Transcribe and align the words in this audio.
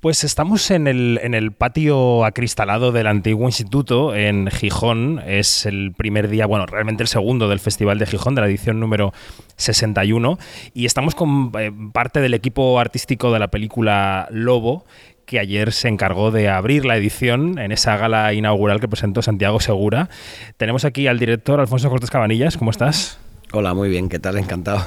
Pues 0.00 0.22
estamos 0.22 0.70
en 0.70 0.86
el, 0.86 1.18
en 1.24 1.34
el 1.34 1.50
patio 1.50 2.24
acristalado 2.24 2.92
del 2.92 3.08
antiguo 3.08 3.46
instituto 3.46 4.14
en 4.14 4.46
Gijón. 4.46 5.20
Es 5.26 5.66
el 5.66 5.92
primer 5.92 6.28
día, 6.28 6.46
bueno, 6.46 6.66
realmente 6.66 7.02
el 7.02 7.08
segundo 7.08 7.48
del 7.48 7.58
Festival 7.58 7.98
de 7.98 8.06
Gijón, 8.06 8.36
de 8.36 8.42
la 8.42 8.46
edición 8.46 8.78
número 8.78 9.12
61. 9.56 10.38
Y 10.72 10.86
estamos 10.86 11.16
con 11.16 11.50
eh, 11.58 11.72
parte 11.92 12.20
del 12.20 12.34
equipo 12.34 12.78
artístico 12.78 13.32
de 13.32 13.40
la 13.40 13.48
película 13.48 14.28
Lobo, 14.30 14.86
que 15.26 15.40
ayer 15.40 15.72
se 15.72 15.88
encargó 15.88 16.30
de 16.30 16.48
abrir 16.48 16.84
la 16.84 16.96
edición 16.96 17.58
en 17.58 17.72
esa 17.72 17.96
gala 17.96 18.32
inaugural 18.32 18.78
que 18.78 18.86
presentó 18.86 19.20
Santiago 19.20 19.58
Segura. 19.58 20.10
Tenemos 20.58 20.84
aquí 20.84 21.08
al 21.08 21.18
director 21.18 21.58
Alfonso 21.58 21.90
Cortés 21.90 22.10
Cabanillas. 22.10 22.56
¿Cómo 22.56 22.70
estás? 22.70 23.18
Hola, 23.52 23.74
muy 23.74 23.88
bien. 23.88 24.08
¿Qué 24.08 24.20
tal? 24.20 24.38
Encantado. 24.38 24.86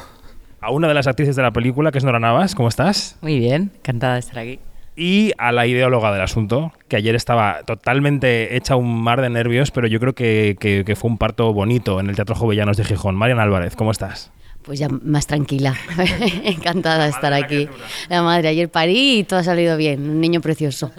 A 0.61 0.71
una 0.71 0.87
de 0.87 0.93
las 0.93 1.07
actrices 1.07 1.35
de 1.35 1.41
la 1.41 1.51
película, 1.51 1.91
que 1.91 1.97
es 1.97 2.05
Nora 2.05 2.21
Navas. 2.21 2.55
¿Cómo 2.55 2.69
estás? 2.69 3.17
Muy 3.19 3.39
bien, 3.39 3.71
encantada 3.75 4.13
de 4.13 4.19
estar 4.21 4.39
aquí 4.39 4.59
y 5.01 5.31
a 5.39 5.51
la 5.51 5.65
ideóloga 5.65 6.11
del 6.11 6.21
asunto, 6.21 6.73
que 6.87 6.95
ayer 6.95 7.15
estaba 7.15 7.63
totalmente 7.65 8.55
hecha 8.55 8.75
un 8.75 9.01
mar 9.01 9.19
de 9.19 9.31
nervios, 9.31 9.71
pero 9.71 9.87
yo 9.87 9.99
creo 9.99 10.13
que, 10.13 10.95
fue 10.95 11.09
un 11.09 11.17
parto 11.17 11.51
bonito 11.53 11.99
en 11.99 12.07
el 12.07 12.15
Teatro 12.15 12.35
Jovellanos 12.35 12.77
de 12.77 12.85
Gijón. 12.85 13.15
Marian 13.15 13.39
Álvarez, 13.39 13.75
¿cómo 13.75 13.89
estás? 13.89 14.31
Pues 14.61 14.77
ya 14.77 14.89
más 14.89 15.25
tranquila, 15.25 15.75
encantada 16.43 17.05
de 17.05 17.09
estar 17.09 17.33
aquí. 17.33 17.67
La 18.09 18.21
madre, 18.21 18.49
ayer 18.49 18.69
parí 18.69 19.17
y 19.17 19.23
todo 19.23 19.39
ha 19.39 19.43
salido 19.43 19.75
bien, 19.75 20.07
un 20.07 20.21
niño 20.21 20.39
precioso. 20.39 20.91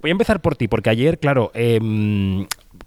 Voy 0.00 0.10
a 0.10 0.12
empezar 0.12 0.40
por 0.40 0.54
ti, 0.54 0.68
porque 0.68 0.90
ayer, 0.90 1.18
claro, 1.18 1.50
eh, 1.52 1.80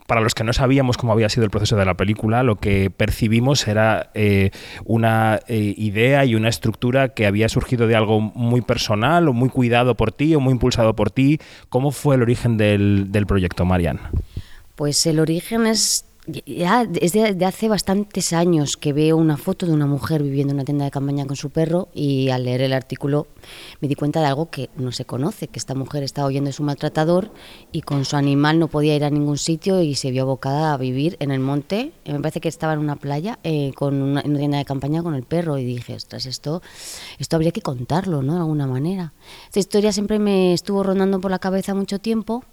para 0.07 0.21
los 0.21 0.33
que 0.35 0.43
no 0.43 0.53
sabíamos 0.53 0.97
cómo 0.97 1.13
había 1.13 1.29
sido 1.29 1.45
el 1.45 1.49
proceso 1.49 1.75
de 1.75 1.85
la 1.85 1.95
película, 1.95 2.43
lo 2.43 2.57
que 2.57 2.89
percibimos 2.89 3.67
era 3.67 4.11
eh, 4.13 4.51
una 4.85 5.39
eh, 5.47 5.73
idea 5.77 6.25
y 6.25 6.35
una 6.35 6.49
estructura 6.49 7.09
que 7.09 7.25
había 7.25 7.49
surgido 7.49 7.87
de 7.87 7.95
algo 7.95 8.19
muy 8.19 8.61
personal 8.61 9.27
o 9.27 9.33
muy 9.33 9.49
cuidado 9.49 9.95
por 9.95 10.11
ti 10.11 10.35
o 10.35 10.39
muy 10.39 10.53
impulsado 10.53 10.95
por 10.95 11.11
ti. 11.11 11.39
¿Cómo 11.69 11.91
fue 11.91 12.15
el 12.15 12.21
origen 12.21 12.57
del, 12.57 13.11
del 13.11 13.25
proyecto, 13.25 13.65
Marian? 13.65 13.99
Pues 14.75 15.05
el 15.05 15.19
origen 15.19 15.67
es 15.67 16.05
ya 16.25 16.87
es 17.01 17.11
de, 17.11 17.45
hace 17.45 17.67
bastantes 17.67 18.31
años 18.31 18.77
que 18.77 18.93
veo 18.93 19.17
una 19.17 19.35
foto 19.35 19.65
de 19.65 19.73
una 19.73 19.87
mujer 19.87 20.23
viviendo 20.23 20.51
en 20.51 20.57
una 20.57 20.63
tienda 20.63 20.85
de 20.85 20.91
campaña 20.91 21.25
con 21.25 21.35
su 21.35 21.49
perro 21.49 21.89
y 21.93 22.29
al 22.29 22.45
leer 22.45 22.61
el 22.61 22.71
artículo 22.71 23.27
me 23.81 23.89
di 23.89 23.95
cuenta 23.95 24.21
de 24.21 24.27
algo 24.27 24.49
que 24.49 24.69
no 24.77 24.93
se 24.93 25.03
conoce, 25.03 25.49
que 25.49 25.59
esta 25.59 25.75
mujer 25.75 26.01
estaba 26.01 26.29
huyendo 26.29 26.47
de 26.47 26.53
su 26.53 26.63
maltratador 26.63 27.31
y 27.73 27.81
con 27.81 28.05
su 28.05 28.15
animal 28.15 28.57
no 28.57 28.69
podía 28.69 28.95
ir 28.95 29.03
a 29.03 29.09
ningún 29.09 29.37
sitio 29.37 29.81
y 29.81 29.95
se 29.95 30.11
vio 30.11 30.21
abocada 30.21 30.73
a 30.73 30.77
vivir 30.77 31.17
en 31.19 31.31
el 31.31 31.41
monte. 31.41 31.91
Me 32.05 32.19
parece 32.19 32.39
que 32.39 32.47
estaba 32.47 32.71
en 32.71 32.79
una 32.79 32.95
playa 32.95 33.39
eh, 33.43 33.73
con 33.75 34.01
una, 34.01 34.21
en 34.21 34.29
una 34.29 34.39
tienda 34.39 34.57
de 34.59 34.65
campaña 34.65 35.03
con 35.03 35.15
el 35.15 35.23
perro 35.23 35.57
y 35.57 35.65
dije, 35.65 35.93
ostras, 35.93 36.25
esto, 36.25 36.61
esto 37.19 37.35
habría 37.35 37.51
que 37.51 37.61
contarlo, 37.61 38.21
¿no? 38.21 38.35
De 38.35 38.39
alguna 38.39 38.65
manera. 38.65 39.11
Esta 39.47 39.59
historia 39.59 39.91
siempre 39.91 40.19
me 40.19 40.53
estuvo 40.53 40.83
rondando 40.83 41.19
por 41.19 41.31
la 41.31 41.39
cabeza 41.39 41.75
mucho 41.75 41.99
tiempo 41.99 42.45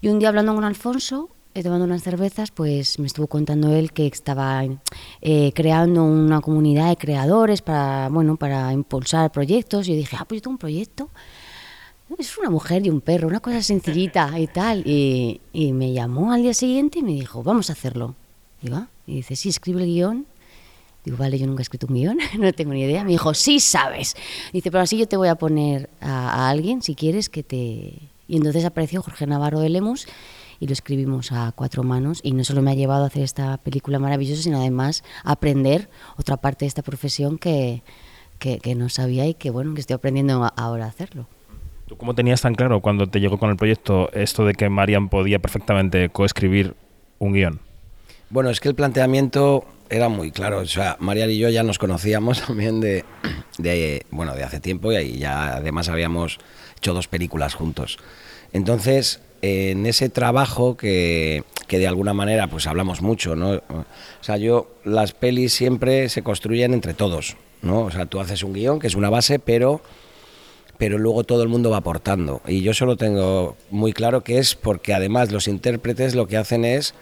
y 0.00 0.08
un 0.08 0.20
día 0.20 0.28
hablando 0.28 0.54
con 0.54 0.62
Alfonso 0.62 1.30
tomando 1.62 1.84
unas 1.84 2.02
cervezas, 2.02 2.50
pues 2.50 2.98
me 2.98 3.06
estuvo 3.06 3.26
contando 3.26 3.74
él 3.74 3.92
que 3.92 4.06
estaba 4.06 4.62
eh, 5.20 5.52
creando 5.54 6.04
una 6.04 6.40
comunidad 6.40 6.88
de 6.88 6.96
creadores 6.96 7.62
para, 7.62 8.08
bueno, 8.10 8.36
para 8.36 8.72
impulsar 8.72 9.32
proyectos. 9.32 9.88
Y 9.88 9.92
yo 9.92 9.96
dije, 9.96 10.16
ah, 10.18 10.24
pues 10.24 10.40
yo 10.40 10.42
tengo 10.44 10.54
un 10.54 10.58
proyecto. 10.58 11.10
Es 12.16 12.38
una 12.38 12.48
mujer 12.48 12.86
y 12.86 12.90
un 12.90 13.00
perro, 13.00 13.28
una 13.28 13.40
cosa 13.40 13.62
sencillita 13.62 14.38
y 14.38 14.46
tal. 14.46 14.82
Y, 14.86 15.40
y 15.52 15.72
me 15.72 15.92
llamó 15.92 16.32
al 16.32 16.42
día 16.42 16.54
siguiente 16.54 17.00
y 17.00 17.02
me 17.02 17.12
dijo, 17.12 17.42
vamos 17.42 17.70
a 17.70 17.72
hacerlo. 17.74 18.14
Y, 18.62 18.70
va, 18.70 18.88
y 19.06 19.16
dice, 19.16 19.36
sí, 19.36 19.48
escribe 19.48 19.82
el 19.82 19.88
guion. 19.88 20.26
Digo, 21.04 21.16
vale, 21.16 21.38
yo 21.38 21.46
nunca 21.46 21.60
he 21.60 21.62
escrito 21.62 21.86
un 21.86 21.94
guion, 21.94 22.18
no 22.38 22.52
tengo 22.52 22.72
ni 22.72 22.82
idea. 22.82 23.04
Me 23.04 23.10
dijo, 23.10 23.34
sí 23.34 23.60
sabes. 23.60 24.14
Dice, 24.52 24.70
pero 24.70 24.82
así 24.82 24.96
yo 24.96 25.06
te 25.06 25.16
voy 25.16 25.28
a 25.28 25.34
poner 25.34 25.90
a, 26.00 26.30
a 26.30 26.50
alguien, 26.50 26.82
si 26.82 26.94
quieres, 26.94 27.28
que 27.28 27.42
te... 27.42 27.94
Y 28.30 28.36
entonces 28.36 28.64
apareció 28.64 29.02
Jorge 29.02 29.26
Navarro 29.26 29.60
de 29.60 29.70
Lemus 29.70 30.06
y 30.60 30.66
lo 30.66 30.72
escribimos 30.72 31.32
a 31.32 31.52
cuatro 31.54 31.82
manos 31.82 32.20
y 32.22 32.32
no 32.32 32.44
solo 32.44 32.62
me 32.62 32.70
ha 32.70 32.74
llevado 32.74 33.04
a 33.04 33.06
hacer 33.06 33.22
esta 33.22 33.58
película 33.58 33.98
maravillosa, 33.98 34.42
sino 34.42 34.58
además 34.58 35.04
a 35.24 35.32
aprender 35.32 35.88
otra 36.16 36.36
parte 36.36 36.64
de 36.64 36.68
esta 36.68 36.82
profesión 36.82 37.38
que, 37.38 37.82
que, 38.38 38.74
no 38.74 38.88
sabía 38.88 39.26
y 39.26 39.34
que 39.34 39.50
bueno, 39.50 39.74
que 39.74 39.80
estoy 39.80 39.94
aprendiendo 39.94 40.50
ahora 40.56 40.86
a 40.86 40.88
hacerlo. 40.88 41.26
¿Tú 41.86 41.96
cómo 41.96 42.14
tenías 42.14 42.42
tan 42.42 42.54
claro 42.54 42.80
cuando 42.80 43.08
te 43.08 43.20
llegó 43.20 43.38
con 43.38 43.50
el 43.50 43.56
proyecto 43.56 44.10
esto 44.12 44.44
de 44.44 44.54
que 44.54 44.68
Marian 44.68 45.08
podía 45.08 45.38
perfectamente 45.38 46.10
coescribir 46.10 46.74
un 47.18 47.32
guion? 47.32 47.60
Bueno, 48.30 48.50
es 48.50 48.60
que 48.60 48.68
el 48.68 48.74
planteamiento 48.74 49.64
era 49.88 50.08
muy 50.08 50.30
claro. 50.30 50.58
O 50.58 50.66
sea, 50.66 50.96
Marian 51.00 51.30
y 51.30 51.38
yo 51.38 51.48
ya 51.48 51.62
nos 51.62 51.78
conocíamos 51.78 52.42
también 52.46 52.80
de, 52.80 53.04
de, 53.56 54.04
bueno, 54.10 54.34
de 54.34 54.44
hace 54.44 54.60
tiempo 54.60 54.92
y 54.92 55.18
ya 55.18 55.56
además 55.56 55.88
habíamos 55.88 56.38
hecho 56.76 56.92
dos 56.92 57.08
películas 57.08 57.54
juntos. 57.54 57.98
Entonces, 58.52 59.20
en 59.42 59.86
ese 59.86 60.08
trabajo 60.08 60.76
que, 60.76 61.44
de 61.68 61.88
alguna 61.88 62.14
manera 62.14 62.48
pues 62.48 62.66
hablamos 62.66 63.02
mucho, 63.02 63.36
¿no? 63.36 63.50
O 63.50 63.84
sea, 64.22 64.36
yo, 64.36 64.70
las 64.84 65.12
pelis 65.12 65.52
siempre 65.52 66.08
se 66.08 66.22
construyen 66.22 66.74
entre 66.74 66.94
todos, 66.94 67.36
¿no? 67.62 67.82
O 67.82 67.90
sea, 67.90 68.06
tú 68.06 68.20
haces 68.20 68.42
un 68.42 68.52
guion, 68.52 68.78
que 68.78 68.86
es 68.86 68.94
una 68.94 69.10
base, 69.10 69.38
pero, 69.38 69.80
pero 70.76 70.98
luego 70.98 71.24
todo 71.24 71.42
el 71.42 71.48
mundo 71.48 71.70
va 71.70 71.78
aportando. 71.78 72.40
Y 72.46 72.62
yo 72.62 72.74
solo 72.74 72.96
tengo 72.96 73.56
muy 73.70 73.92
claro 73.92 74.24
que 74.24 74.38
es 74.38 74.54
porque 74.54 74.94
además 74.94 75.30
los 75.30 75.48
intérpretes 75.48 76.14
lo 76.14 76.26
que 76.26 76.36
hacen 76.36 76.64
es 76.64 76.94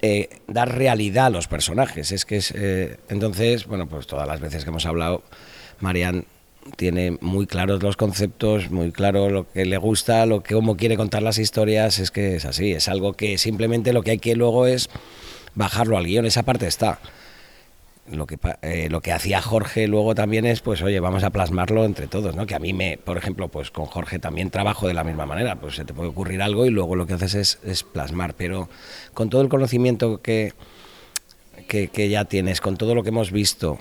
eh, 0.00 0.28
dar 0.46 0.76
realidad 0.76 1.26
a 1.26 1.30
los 1.30 1.48
personajes. 1.48 2.12
Es 2.12 2.24
que 2.24 2.36
es, 2.36 2.52
eh, 2.56 2.98
entonces, 3.08 3.66
bueno, 3.66 3.88
pues 3.88 4.06
todas 4.06 4.26
las 4.28 4.40
veces 4.40 4.64
que 4.64 4.70
hemos 4.70 4.86
hablado, 4.86 5.22
Marian 5.80 6.24
tiene 6.76 7.18
muy 7.20 7.46
claros 7.46 7.82
los 7.82 7.96
conceptos, 7.96 8.70
muy 8.70 8.92
claro 8.92 9.30
lo 9.30 9.50
que 9.50 9.64
le 9.64 9.76
gusta, 9.78 10.26
lo 10.26 10.42
que 10.42 10.54
cómo 10.54 10.76
quiere 10.76 10.96
contar 10.96 11.22
las 11.22 11.38
historias, 11.38 11.98
es 11.98 12.10
que 12.10 12.36
es 12.36 12.44
así, 12.44 12.72
es 12.72 12.88
algo 12.88 13.14
que 13.14 13.38
simplemente 13.38 13.92
lo 13.92 14.02
que 14.02 14.12
hay 14.12 14.18
que 14.18 14.36
luego 14.36 14.66
es 14.66 14.90
bajarlo 15.54 15.96
al 15.96 16.04
guion, 16.04 16.26
esa 16.26 16.42
parte 16.42 16.66
está. 16.66 16.98
Lo 18.10 18.26
que, 18.26 18.38
eh, 18.62 18.88
lo 18.88 19.02
que 19.02 19.12
hacía 19.12 19.42
Jorge 19.42 19.86
luego 19.86 20.14
también 20.14 20.46
es, 20.46 20.60
pues, 20.62 20.80
oye, 20.80 20.98
vamos 20.98 21.24
a 21.24 21.30
plasmarlo 21.30 21.84
entre 21.84 22.06
todos, 22.06 22.34
¿no? 22.34 22.46
Que 22.46 22.54
a 22.54 22.58
mí 22.58 22.72
me, 22.72 22.96
por 22.96 23.18
ejemplo, 23.18 23.48
pues 23.48 23.70
con 23.70 23.84
Jorge 23.84 24.18
también 24.18 24.48
trabajo 24.48 24.88
de 24.88 24.94
la 24.94 25.04
misma 25.04 25.26
manera, 25.26 25.56
pues 25.56 25.74
se 25.74 25.84
te 25.84 25.92
puede 25.92 26.08
ocurrir 26.08 26.40
algo 26.40 26.64
y 26.64 26.70
luego 26.70 26.96
lo 26.96 27.06
que 27.06 27.12
haces 27.14 27.34
es, 27.34 27.58
es 27.64 27.82
plasmar, 27.82 28.32
pero 28.32 28.70
con 29.12 29.28
todo 29.28 29.42
el 29.42 29.50
conocimiento 29.50 30.22
que, 30.22 30.54
que, 31.66 31.88
que 31.88 32.08
ya 32.08 32.24
tienes, 32.24 32.62
con 32.62 32.78
todo 32.78 32.94
lo 32.94 33.02
que 33.02 33.10
hemos 33.10 33.30
visto, 33.30 33.78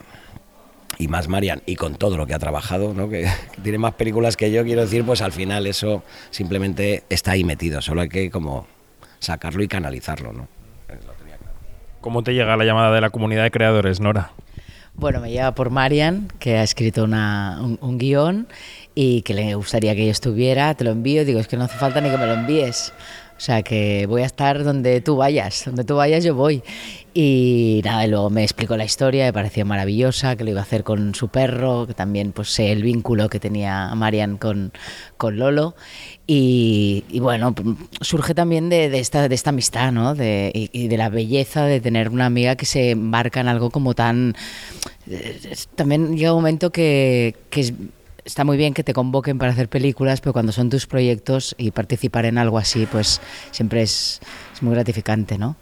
y 0.97 1.07
más 1.07 1.27
Marian, 1.27 1.61
y 1.65 1.75
con 1.75 1.95
todo 1.95 2.17
lo 2.17 2.25
que 2.25 2.33
ha 2.33 2.39
trabajado, 2.39 2.93
¿no? 2.93 3.09
que, 3.09 3.27
tiene 3.63 3.77
más 3.77 3.93
películas 3.93 4.37
que 4.37 4.51
yo, 4.51 4.63
quiero 4.63 4.81
decir, 4.81 5.03
pues 5.03 5.21
al 5.21 5.31
final 5.31 5.67
eso 5.67 6.03
simplemente 6.31 7.03
está 7.09 7.31
ahí 7.31 7.43
metido, 7.43 7.81
solo 7.81 8.01
hay 8.01 8.09
que 8.09 8.31
como 8.31 8.67
sacarlo 9.19 9.63
y 9.63 9.67
canalizarlo. 9.67 10.33
¿no? 10.33 10.47
¿Cómo 12.01 12.23
te 12.23 12.33
llega 12.33 12.57
la 12.57 12.65
llamada 12.65 12.93
de 12.93 13.01
la 13.01 13.09
comunidad 13.09 13.43
de 13.43 13.51
creadores, 13.51 13.99
Nora? 13.99 14.31
Bueno, 14.93 15.19
me 15.19 15.29
llega 15.29 15.53
por 15.53 15.69
Marian, 15.69 16.27
que 16.39 16.57
ha 16.57 16.63
escrito 16.63 17.03
una, 17.03 17.59
un, 17.61 17.77
un, 17.81 17.99
guion 17.99 18.47
y 18.95 19.21
que 19.21 19.35
le 19.35 19.53
gustaría 19.53 19.93
que 19.93 20.05
yo 20.05 20.11
estuviera, 20.11 20.73
te 20.73 20.83
lo 20.83 20.89
envío, 20.89 21.23
digo, 21.23 21.39
es 21.39 21.47
que 21.47 21.55
no 21.55 21.65
hace 21.65 21.77
falta 21.77 22.01
ni 22.01 22.09
que 22.09 22.17
me 22.17 22.25
lo 22.25 22.33
envíes. 22.33 22.93
O 23.37 23.39
sea 23.39 23.61
que 23.61 24.07
voy 24.07 24.23
a 24.23 24.25
estar 24.25 24.63
donde 24.63 24.99
tú 24.99 25.15
vayas, 25.15 25.63
donde 25.65 25.83
tú 25.83 25.95
vayas 25.95 26.23
yo 26.23 26.33
voy. 26.33 26.63
Y 27.13 27.81
nada, 27.83 28.05
luego 28.07 28.29
me 28.29 28.43
explicó 28.43 28.77
la 28.77 28.85
historia, 28.85 29.25
me 29.25 29.33
pareció 29.33 29.65
maravillosa, 29.65 30.35
que 30.35 30.43
lo 30.43 30.51
iba 30.51 30.59
a 30.59 30.63
hacer 30.63 30.83
con 30.83 31.13
su 31.15 31.29
perro, 31.29 31.85
que 31.87 31.93
también 31.93 32.31
pues 32.31 32.49
sé 32.49 32.71
el 32.71 32.83
vínculo 32.83 33.29
que 33.29 33.39
tenía 33.39 33.93
Marian 33.95 34.37
con, 34.37 34.71
con 35.17 35.37
Lolo. 35.37 35.75
Y, 36.25 37.03
bueno, 37.19 37.55
surge 38.01 38.33
también 38.35 38.69
de, 38.69 38.85
esta, 38.99 39.29
de 39.29 39.35
esta 39.35 39.51
amistad, 39.51 39.91
¿no? 39.91 40.13
De, 40.13 40.51
y, 40.53 40.87
de 40.87 40.97
la 40.97 41.09
belleza 41.09 41.63
de 41.65 41.79
tener 41.79 42.09
una 42.09 42.25
amiga 42.25 42.55
que 42.55 42.65
se 42.65 42.91
embarca 42.91 43.39
en 43.39 43.47
algo 43.47 43.69
como 43.69 43.93
tan... 43.93 44.35
Eh, 45.09 45.55
también 45.75 46.17
llega 46.17 46.33
un 46.33 46.39
momento 46.39 46.71
que, 46.71 47.35
que 47.49 47.73
está 48.27 48.43
muy 48.43 48.57
bien 48.57 48.73
que 48.73 48.83
te 48.83 48.93
convoquen 48.93 49.37
para 49.37 49.53
hacer 49.53 49.69
películas, 49.69 50.19
pero 50.21 50.33
cuando 50.33 50.51
son 50.51 50.69
tus 50.69 50.85
proyectos 50.85 51.55
y 51.57 51.71
participar 51.71 52.25
en 52.25 52.37
algo 52.37 52.57
así, 52.57 52.85
pues 52.85 53.21
siempre 53.51 53.81
es, 53.81 54.19
muy 54.61 54.73
gratificante, 54.73 55.37
¿no? 55.37 55.55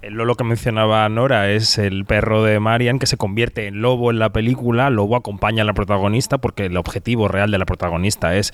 El 0.00 0.14
Lolo 0.14 0.36
que 0.36 0.44
mencionaba 0.44 1.08
Nora 1.08 1.50
es 1.50 1.76
el 1.76 2.04
perro 2.04 2.44
de 2.44 2.60
Marian 2.60 2.98
que 2.98 3.06
se 3.06 3.16
convierte 3.16 3.66
en 3.66 3.82
lobo 3.82 4.10
en 4.10 4.20
la 4.20 4.30
película. 4.30 4.90
Lobo 4.90 5.16
acompaña 5.16 5.62
a 5.62 5.66
la 5.66 5.74
protagonista 5.74 6.38
porque 6.38 6.66
el 6.66 6.76
objetivo 6.76 7.26
real 7.26 7.50
de 7.50 7.58
la 7.58 7.64
protagonista 7.64 8.36
es 8.36 8.52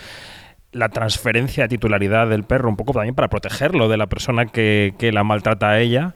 la 0.72 0.88
transferencia 0.88 1.64
de 1.64 1.68
titularidad 1.68 2.28
del 2.28 2.44
perro, 2.44 2.68
un 2.68 2.76
poco 2.76 2.92
también 2.92 3.14
para 3.14 3.28
protegerlo 3.28 3.88
de 3.88 3.96
la 3.98 4.06
persona 4.06 4.46
que, 4.46 4.94
que 4.98 5.12
la 5.12 5.22
maltrata 5.22 5.70
a 5.70 5.80
ella. 5.80 6.14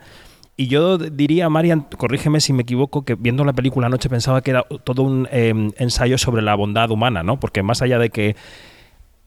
Y 0.61 0.67
yo 0.67 0.99
diría, 0.99 1.49
Marian, 1.49 1.83
corrígeme 1.83 2.41
si 2.41 2.53
me 2.53 2.63
equivoco, 2.63 3.05
que 3.05 3.15
viendo 3.15 3.45
la 3.45 3.53
película 3.53 3.87
anoche 3.87 4.09
pensaba 4.09 4.43
que 4.43 4.51
era 4.51 4.65
todo 4.83 5.05
un 5.05 5.29
em, 5.31 5.71
ensayo 5.79 6.19
sobre 6.19 6.43
la 6.43 6.57
bondad 6.57 6.91
humana, 6.91 7.23
¿no? 7.23 7.39
Porque 7.39 7.63
más 7.63 7.81
allá 7.81 8.01
de 8.01 8.11
que 8.11 8.35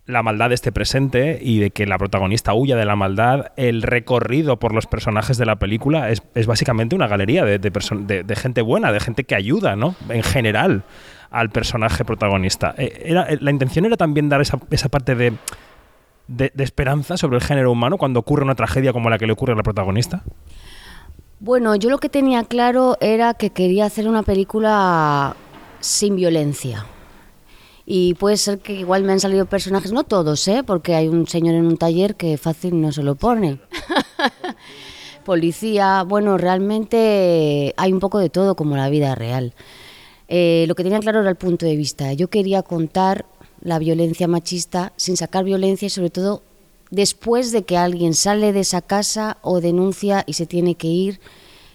la 0.05 0.23
maldad 0.23 0.51
esté 0.51 0.73
presente 0.73 1.39
y 1.41 1.59
de 1.59 1.71
que 1.71 1.85
la 1.85 1.97
protagonista 1.97 2.53
huya 2.53 2.75
de 2.75 2.83
la 2.83 2.97
maldad, 2.97 3.53
el 3.55 3.81
recorrido 3.81 4.59
por 4.59 4.73
los 4.73 4.87
personajes 4.87 5.37
de 5.37 5.45
la 5.45 5.55
película 5.55 6.09
es, 6.09 6.21
básicamente 6.45 6.97
una 6.97 7.07
galería 7.07 7.45
de, 7.45 7.59
de, 7.59 8.35
gente 8.35 8.61
buena, 8.61 8.91
de 8.91 8.99
gente 8.99 9.23
que 9.23 9.35
ayuda, 9.35 9.77
¿no? 9.77 9.95
En 10.09 10.23
general 10.23 10.83
al 11.29 11.49
personaje 11.49 12.03
protagonista. 12.03 12.75
Eh, 12.77 13.03
eh, 13.05 13.37
la 13.39 13.51
intención 13.51 13.85
era 13.85 13.95
también 13.95 14.27
dar 14.27 14.41
esa, 14.41 14.59
esa 14.69 14.89
parte 14.89 15.15
de, 15.15 15.31
de, 16.27 16.51
de 16.53 16.63
esperanza 16.65 17.15
sobre 17.15 17.37
el 17.37 17.41
género 17.41 17.71
humano 17.71 17.97
cuando 17.97 18.19
ocurre 18.19 18.43
una 18.43 18.55
tragedia 18.55 18.91
como 18.91 19.09
la 19.09 19.17
que 19.17 19.27
le 19.27 19.31
ocurre 19.31 19.53
a 19.53 19.55
la 19.55 19.63
protagonista. 19.63 20.23
Bueno, 21.43 21.75
yo 21.75 21.89
lo 21.89 21.97
que 21.97 22.07
tenía 22.07 22.43
claro 22.43 22.97
era 23.01 23.33
que 23.33 23.49
quería 23.49 23.85
hacer 23.85 24.07
una 24.07 24.21
película 24.21 25.35
sin 25.79 26.15
violencia. 26.15 26.85
Y 27.83 28.13
puede 28.13 28.37
ser 28.37 28.59
que 28.59 28.73
igual 28.73 29.03
me 29.03 29.13
han 29.13 29.19
salido 29.19 29.47
personajes, 29.47 29.91
no 29.91 30.03
todos, 30.03 30.47
¿eh? 30.47 30.61
porque 30.63 30.93
hay 30.93 31.07
un 31.07 31.25
señor 31.25 31.55
en 31.55 31.65
un 31.65 31.77
taller 31.77 32.13
que 32.13 32.37
fácil 32.37 32.79
no 32.79 32.91
se 32.91 33.01
lo 33.01 33.15
pone. 33.15 33.59
Policía, 35.25 36.03
bueno, 36.03 36.37
realmente 36.37 37.73
hay 37.75 37.91
un 37.91 37.99
poco 37.99 38.19
de 38.19 38.29
todo 38.29 38.55
como 38.55 38.77
la 38.77 38.91
vida 38.91 39.15
real. 39.15 39.55
Eh, 40.27 40.65
lo 40.67 40.75
que 40.75 40.83
tenía 40.83 40.99
claro 40.99 41.21
era 41.21 41.29
el 41.31 41.37
punto 41.37 41.65
de 41.65 41.75
vista. 41.75 42.13
Yo 42.13 42.27
quería 42.27 42.61
contar 42.61 43.25
la 43.61 43.79
violencia 43.79 44.27
machista 44.27 44.93
sin 44.95 45.17
sacar 45.17 45.43
violencia 45.43 45.87
y 45.87 45.89
sobre 45.89 46.11
todo 46.11 46.43
después 46.91 47.51
de 47.51 47.63
que 47.63 47.77
alguien 47.77 48.13
sale 48.13 48.53
de 48.53 48.59
esa 48.59 48.81
casa 48.81 49.37
o 49.41 49.59
denuncia 49.61 50.23
y 50.27 50.33
se 50.33 50.45
tiene 50.45 50.75
que 50.75 50.87
ir, 50.87 51.19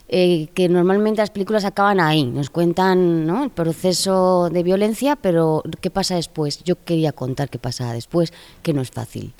eh, 0.08 0.46
que 0.54 0.68
normalmente 0.68 1.20
las 1.20 1.30
películas 1.30 1.64
acaban 1.64 1.98
ahí, 1.98 2.24
nos 2.24 2.48
cuentan 2.48 3.28
el 3.28 3.50
proceso 3.50 4.50
de 4.50 4.62
violencia, 4.62 5.16
pero 5.16 5.64
¿qué 5.80 5.90
pasa 5.90 6.14
después? 6.14 6.62
Yo 6.62 6.76
quería 6.84 7.10
contar 7.12 7.48
qué 7.50 7.58
pasa 7.58 7.92
después, 7.92 8.32
que 8.62 8.72
no 8.72 8.82
es 8.82 8.90
fácil 8.90 9.32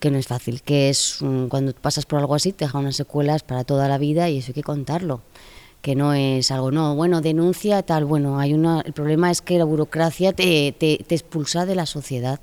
que 0.00 0.10
no 0.10 0.18
es 0.18 0.26
fácil, 0.26 0.60
que 0.60 0.90
es 0.90 1.22
un- 1.22 1.48
cuando 1.48 1.72
pasas 1.72 2.04
por 2.04 2.18
algo 2.18 2.34
así 2.34 2.52
te 2.52 2.66
deja 2.66 2.78
unas 2.78 2.94
secuelas 2.94 3.42
para 3.42 3.64
toda 3.64 3.88
la 3.88 3.96
vida 3.96 4.28
y 4.28 4.36
eso 4.36 4.48
hay 4.48 4.54
que 4.54 4.62
contarlo, 4.62 5.22
que 5.80 5.94
no 5.94 6.12
es 6.12 6.50
algo, 6.50 6.70
no, 6.70 6.94
bueno, 6.94 7.22
denuncia 7.22 7.82
tal, 7.82 8.04
bueno, 8.04 8.38
hay 8.38 8.52
una, 8.52 8.82
el 8.82 8.92
problema 8.92 9.30
es 9.30 9.40
que 9.40 9.56
la 9.56 9.64
burocracia 9.64 10.34
te, 10.34 10.72
te 10.78 11.14
expulsa 11.14 11.64
de 11.64 11.74
la 11.74 11.86
sociedad, 11.86 12.38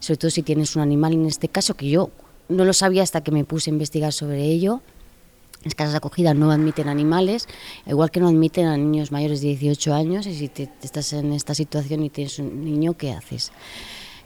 sobre 0.00 0.18
todo 0.18 0.30
si 0.30 0.42
tienes 0.42 0.76
un 0.76 0.82
animal, 0.82 1.12
en 1.12 1.26
este 1.26 1.48
caso 1.48 1.74
que 1.74 1.88
yo 1.88 2.10
no 2.48 2.64
lo 2.64 2.72
sabía 2.72 3.02
hasta 3.02 3.22
que 3.22 3.30
me 3.30 3.44
puse 3.44 3.70
a 3.70 3.72
investigar 3.72 4.12
sobre 4.12 4.44
ello, 4.44 4.80
las 5.64 5.74
casas 5.74 5.92
de 5.92 5.98
acogida 5.98 6.34
no 6.34 6.50
admiten 6.50 6.88
animales, 6.88 7.48
igual 7.86 8.10
que 8.10 8.20
no 8.20 8.28
admiten 8.28 8.66
a 8.66 8.76
niños 8.76 9.10
mayores 9.10 9.40
de 9.40 9.48
18 9.48 9.92
años, 9.92 10.26
y 10.26 10.34
si 10.34 10.50
estás 10.82 11.12
en 11.12 11.32
esta 11.32 11.54
situación 11.54 12.04
y 12.04 12.10
tienes 12.10 12.38
un 12.38 12.64
niño, 12.64 12.94
¿qué 12.94 13.12
haces? 13.12 13.52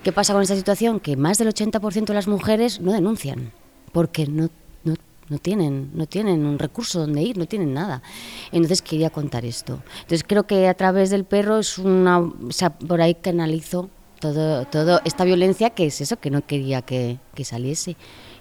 ¿Qué 0.03 0.13
pasa 0.13 0.33
con 0.33 0.43
esta 0.43 0.57
situación? 0.57 1.01
Que 1.01 1.17
más 1.17 1.39
del 1.39 1.49
80% 1.49 2.07
de 2.07 2.15
las 2.15 2.29
mujeres 2.29 2.81
no 2.81 2.93
denuncian, 2.93 3.53
porque 3.93 4.27
no, 4.27 4.51
no, 4.85 4.95
no 5.29 5.39
tienen, 5.39 5.91
no 5.95 6.07
tienen 6.07 6.45
un 6.45 6.59
recurso 6.59 7.01
donde 7.01 7.23
ir, 7.23 7.39
no 7.39 7.47
tienen 7.47 7.73
nada. 7.73 8.03
Entonces 8.51 8.83
quería 8.83 9.11
contar 9.11 9.45
esto. 9.45 9.83
Entonces 10.03 10.25
creo 10.27 10.45
que 10.47 10.69
a 10.69 10.75
través 10.75 11.11
del 11.11 11.25
perro 11.25 11.59
es 11.59 11.79
una, 11.79 12.19
o 12.19 12.51
sea, 12.51 12.71
por 12.71 13.01
ahí 13.01 13.15
canalizo 13.15 13.89
todo, 14.23 15.01
esta 15.05 15.25
violencia 15.25 15.71
que 15.71 15.87
es 15.87 16.01
eso, 16.01 16.19
que 16.19 16.31
no 16.31 16.47
quería 16.47 16.83
que, 16.83 17.19
saliese. 17.45 17.97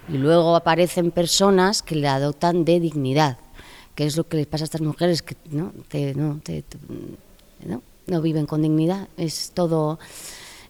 Y 0.08 0.16
luego 0.18 0.56
aparecen 0.56 1.10
personas 1.10 1.82
que 1.82 1.96
le 1.96 2.08
adoptan 2.08 2.64
de 2.64 2.80
dignidad, 2.80 3.38
que 3.94 4.06
es 4.06 4.16
lo 4.16 4.24
que 4.26 4.36
les 4.38 4.46
pasa 4.46 4.64
a 4.64 4.66
estas 4.66 4.80
mujeres, 4.80 5.22
que 5.22 5.36
no, 5.50 5.72
te- 5.88 6.14
no, 7.66 7.82
no 8.06 8.20
viven 8.22 8.46
con 8.46 8.62
dignidad, 8.62 9.08
es 9.16 9.52
todo 9.54 9.98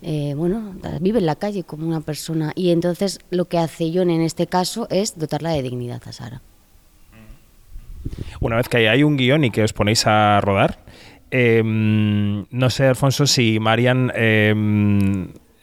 eh, 0.02 0.34
bueno, 0.36 0.74
vive 1.00 1.20
en 1.20 1.26
la 1.26 1.36
calle 1.36 1.62
como 1.62 1.86
una 1.86 2.00
persona. 2.00 2.52
Y 2.56 2.70
entonces 2.70 3.20
lo 3.30 3.44
que 3.44 3.58
hace 3.58 3.90
John 3.94 4.10
en 4.10 4.20
este 4.20 4.46
caso 4.48 4.88
es 4.90 5.18
dotarla 5.18 5.50
de 5.50 5.62
dignidad 5.62 6.02
a 6.06 6.12
Sara. 6.12 6.42
Una 8.40 8.56
vez 8.56 8.68
que 8.68 8.88
hay 8.88 9.04
un 9.04 9.16
guion 9.16 9.44
y 9.44 9.50
que 9.50 9.62
os 9.62 9.72
ponéis 9.72 10.06
a 10.06 10.40
rodar, 10.40 10.80
eh, 11.34 11.62
no 11.64 12.70
sé, 12.70 12.86
Alfonso, 12.86 13.26
si 13.26 13.58
Marian, 13.58 14.12
eh, 14.14 14.54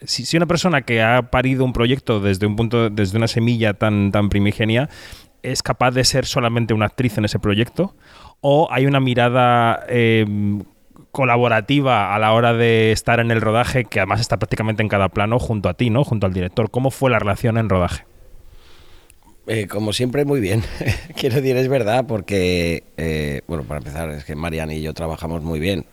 si, 0.02 0.36
una 0.36 0.46
persona 0.46 0.82
que 0.82 1.00
ha 1.00 1.30
parido 1.30 1.64
un 1.64 1.72
proyecto 1.72 2.18
desde 2.18 2.46
un 2.46 2.56
punto, 2.56 2.90
desde 2.90 3.16
una 3.16 3.28
semilla 3.28 3.74
tan, 3.74 4.10
tan 4.10 4.30
primigenia, 4.30 4.90
es 5.44 5.62
capaz 5.62 5.92
de 5.92 6.02
ser 6.02 6.26
solamente 6.26 6.74
una 6.74 6.86
actriz 6.86 7.16
en 7.18 7.24
ese 7.24 7.38
proyecto, 7.38 7.94
o 8.40 8.66
hay 8.72 8.86
una 8.86 8.98
mirada 8.98 9.84
eh, 9.88 10.26
colaborativa 11.12 12.16
a 12.16 12.18
la 12.18 12.32
hora 12.32 12.52
de 12.52 12.90
estar 12.90 13.20
en 13.20 13.30
el 13.30 13.40
rodaje, 13.40 13.84
que 13.84 14.00
además 14.00 14.20
está 14.20 14.38
prácticamente 14.40 14.82
en 14.82 14.88
cada 14.88 15.08
plano 15.08 15.38
junto 15.38 15.68
a 15.68 15.74
ti, 15.74 15.88
¿no? 15.88 16.02
Junto 16.02 16.26
al 16.26 16.32
director. 16.32 16.72
¿Cómo 16.72 16.90
fue 16.90 17.10
la 17.10 17.20
relación 17.20 17.58
en 17.58 17.68
rodaje? 17.68 18.09
Eh, 19.52 19.66
como 19.66 19.92
siempre, 19.92 20.24
muy 20.24 20.38
bien. 20.38 20.62
Quiero 21.16 21.34
decir, 21.34 21.56
es 21.56 21.66
verdad, 21.66 22.04
porque, 22.06 22.84
eh, 22.96 23.40
bueno, 23.48 23.64
para 23.64 23.78
empezar, 23.78 24.08
es 24.10 24.24
que 24.24 24.36
Marian 24.36 24.70
y 24.70 24.80
yo 24.80 24.94
trabajamos 24.94 25.42
muy 25.42 25.58
bien, 25.58 25.86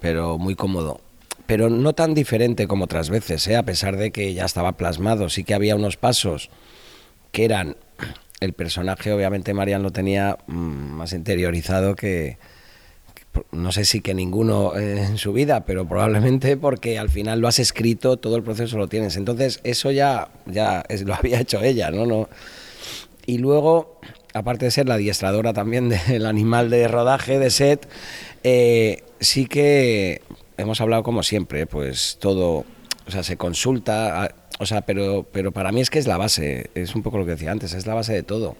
pero 0.00 0.38
muy 0.38 0.54
cómodo. 0.54 1.02
Pero 1.44 1.68
no 1.68 1.92
tan 1.92 2.14
diferente 2.14 2.66
como 2.66 2.84
otras 2.84 3.10
veces, 3.10 3.46
¿eh? 3.46 3.56
a 3.56 3.62
pesar 3.62 3.98
de 3.98 4.10
que 4.10 4.32
ya 4.32 4.46
estaba 4.46 4.72
plasmado. 4.78 5.28
Sí 5.28 5.44
que 5.44 5.52
había 5.52 5.76
unos 5.76 5.98
pasos 5.98 6.48
que 7.30 7.44
eran. 7.44 7.76
El 8.40 8.54
personaje, 8.54 9.12
obviamente, 9.12 9.52
Marian 9.52 9.82
lo 9.82 9.90
tenía 9.90 10.38
mm, 10.46 10.52
más 10.52 11.12
interiorizado 11.12 11.94
que, 11.94 12.38
que 12.38 12.51
no 13.50 13.72
sé 13.72 13.84
si 13.84 14.00
que 14.00 14.14
ninguno 14.14 14.76
eh, 14.76 15.04
en 15.04 15.18
su 15.18 15.32
vida, 15.32 15.64
pero 15.64 15.86
probablemente 15.86 16.56
porque 16.56 16.98
al 16.98 17.10
final 17.10 17.40
lo 17.40 17.48
has 17.48 17.58
escrito, 17.58 18.16
todo 18.16 18.36
el 18.36 18.42
proceso 18.42 18.76
lo 18.78 18.88
tienes. 18.88 19.16
Entonces, 19.16 19.60
eso 19.64 19.90
ya, 19.90 20.28
ya 20.46 20.84
lo 21.04 21.14
había 21.18 21.40
hecho 21.40 21.62
ella, 21.62 21.90
¿no? 21.90 22.06
no 22.06 22.28
y 23.26 23.38
luego, 23.38 24.00
aparte 24.34 24.66
de 24.66 24.70
ser 24.70 24.88
la 24.88 24.94
adiestradora 24.94 25.52
también 25.52 25.88
del 26.08 26.26
animal 26.26 26.70
de 26.70 26.88
rodaje, 26.88 27.38
de 27.38 27.50
set, 27.50 27.88
eh, 28.42 29.04
sí 29.20 29.46
que 29.46 30.22
hemos 30.56 30.80
hablado 30.80 31.02
como 31.02 31.22
siempre, 31.22 31.66
pues 31.66 32.18
todo, 32.20 32.64
o 33.06 33.10
sea, 33.10 33.22
se 33.22 33.36
consulta, 33.36 34.34
o 34.58 34.66
sea, 34.66 34.82
pero, 34.82 35.26
pero 35.30 35.52
para 35.52 35.72
mí 35.72 35.80
es 35.80 35.90
que 35.90 35.98
es 35.98 36.06
la 36.06 36.16
base, 36.16 36.70
es 36.74 36.94
un 36.94 37.02
poco 37.02 37.18
lo 37.18 37.24
que 37.24 37.32
decía 37.32 37.52
antes, 37.52 37.72
es 37.74 37.86
la 37.86 37.94
base 37.94 38.12
de 38.12 38.22
todo. 38.22 38.56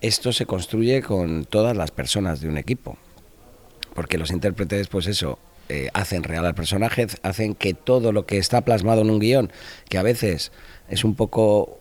Esto 0.00 0.32
se 0.32 0.46
construye 0.46 1.02
con 1.02 1.44
todas 1.44 1.76
las 1.76 1.90
personas 1.90 2.40
de 2.40 2.48
un 2.48 2.58
equipo, 2.58 2.96
porque 3.94 4.18
los 4.18 4.30
intérpretes, 4.30 4.88
pues 4.88 5.06
eso, 5.06 5.38
eh, 5.68 5.88
hacen 5.94 6.24
real 6.24 6.44
al 6.46 6.54
personaje, 6.56 7.06
hacen 7.22 7.54
que 7.54 7.74
todo 7.74 8.10
lo 8.10 8.26
que 8.26 8.38
está 8.38 8.62
plasmado 8.62 9.02
en 9.02 9.10
un 9.10 9.20
guion, 9.20 9.52
que 9.88 9.98
a 9.98 10.02
veces 10.02 10.50
es 10.88 11.04
un 11.04 11.14
poco 11.14 11.78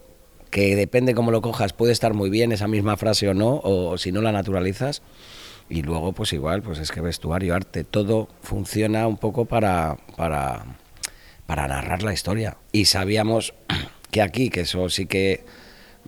que 0.52 0.76
depende 0.76 1.16
cómo 1.16 1.32
lo 1.32 1.42
cojas, 1.42 1.74
puede 1.74 1.92
estar 1.92 2.14
muy 2.14 2.30
bien 2.30 2.52
esa 2.52 2.68
misma 2.68 2.98
frase 2.98 3.28
o 3.30 3.34
no, 3.34 3.60
o 3.64 3.98
si 3.98 4.12
no 4.12 4.22
la 4.22 4.32
naturalizas. 4.32 5.02
Y 5.70 5.82
luego, 5.84 6.14
pues 6.14 6.34
igual, 6.34 6.62
pues 6.62 6.80
es 6.80 6.92
que 6.92 7.02
vestuario, 7.02 7.56
arte, 7.56 7.84
todo 7.84 8.28
funciona 8.42 9.08
un 9.08 9.18
poco 9.18 9.46
para, 9.46 9.98
para, 10.16 10.66
para 11.46 11.68
narrar 11.68 12.04
la 12.04 12.14
historia. 12.14 12.58
Y 12.72 12.86
sabíamos 12.86 13.54
que 14.12 14.22
aquí, 14.22 14.50
que 14.50 14.62
eso 14.62 14.90
sí 14.90 15.06
que 15.06 15.46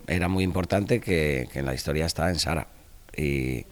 era 0.05 0.27
muy 0.27 0.43
importante, 0.43 1.00
que, 1.00 1.48
que 1.51 1.62
la 1.63 1.74
historia 1.74 2.05
está 2.05 2.29
en 2.29 2.38
Sara. 2.38 2.67
Y, 3.15 3.65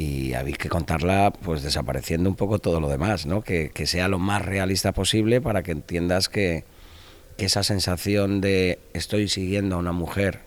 y 0.00 0.32
había 0.32 0.56
que 0.56 0.70
contarla 0.70 1.30
pues 1.30 1.62
desapareciendo 1.62 2.30
un 2.30 2.34
poco 2.34 2.58
todo 2.58 2.80
lo 2.80 2.88
demás, 2.88 3.26
¿no? 3.26 3.42
Que, 3.42 3.70
que 3.70 3.86
sea 3.86 4.08
lo 4.08 4.18
más 4.18 4.42
realista 4.42 4.92
posible 4.92 5.42
para 5.42 5.62
que 5.62 5.72
entiendas 5.72 6.30
que, 6.30 6.64
que 7.36 7.44
esa 7.44 7.62
sensación 7.62 8.40
de 8.40 8.78
estoy 8.94 9.28
siguiendo 9.28 9.76
a 9.76 9.78
una 9.78 9.92
mujer 9.92 10.40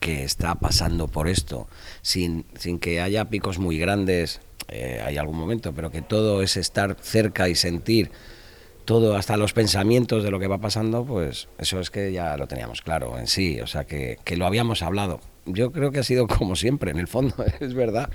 que 0.00 0.24
está 0.24 0.54
pasando 0.54 1.08
por 1.08 1.28
esto, 1.28 1.68
sin, 2.00 2.46
sin 2.58 2.78
que 2.78 3.02
haya 3.02 3.26
picos 3.26 3.58
muy 3.58 3.76
grandes, 3.76 4.40
eh, 4.68 5.02
hay 5.04 5.18
algún 5.18 5.36
momento, 5.36 5.74
pero 5.74 5.90
que 5.90 6.00
todo 6.00 6.42
es 6.42 6.56
estar 6.56 6.96
cerca 7.02 7.50
y 7.50 7.54
sentir 7.54 8.10
todo, 8.86 9.14
hasta 9.14 9.36
los 9.36 9.52
pensamientos 9.52 10.24
de 10.24 10.30
lo 10.30 10.40
que 10.40 10.48
va 10.48 10.56
pasando, 10.56 11.04
pues 11.04 11.48
eso 11.58 11.80
es 11.80 11.90
que 11.90 12.10
ya 12.12 12.36
lo 12.38 12.48
teníamos 12.48 12.80
claro 12.80 13.18
en 13.18 13.26
sí, 13.26 13.60
o 13.60 13.66
sea, 13.66 13.84
que, 13.84 14.18
que 14.24 14.38
lo 14.38 14.46
habíamos 14.46 14.80
hablado. 14.80 15.20
Yo 15.46 15.72
creo 15.72 15.90
que 15.90 15.98
ha 15.98 16.04
sido 16.04 16.26
como 16.26 16.54
siempre, 16.56 16.90
en 16.90 16.98
el 16.98 17.08
fondo, 17.08 17.34
es 17.60 17.74
verdad. 17.74 18.10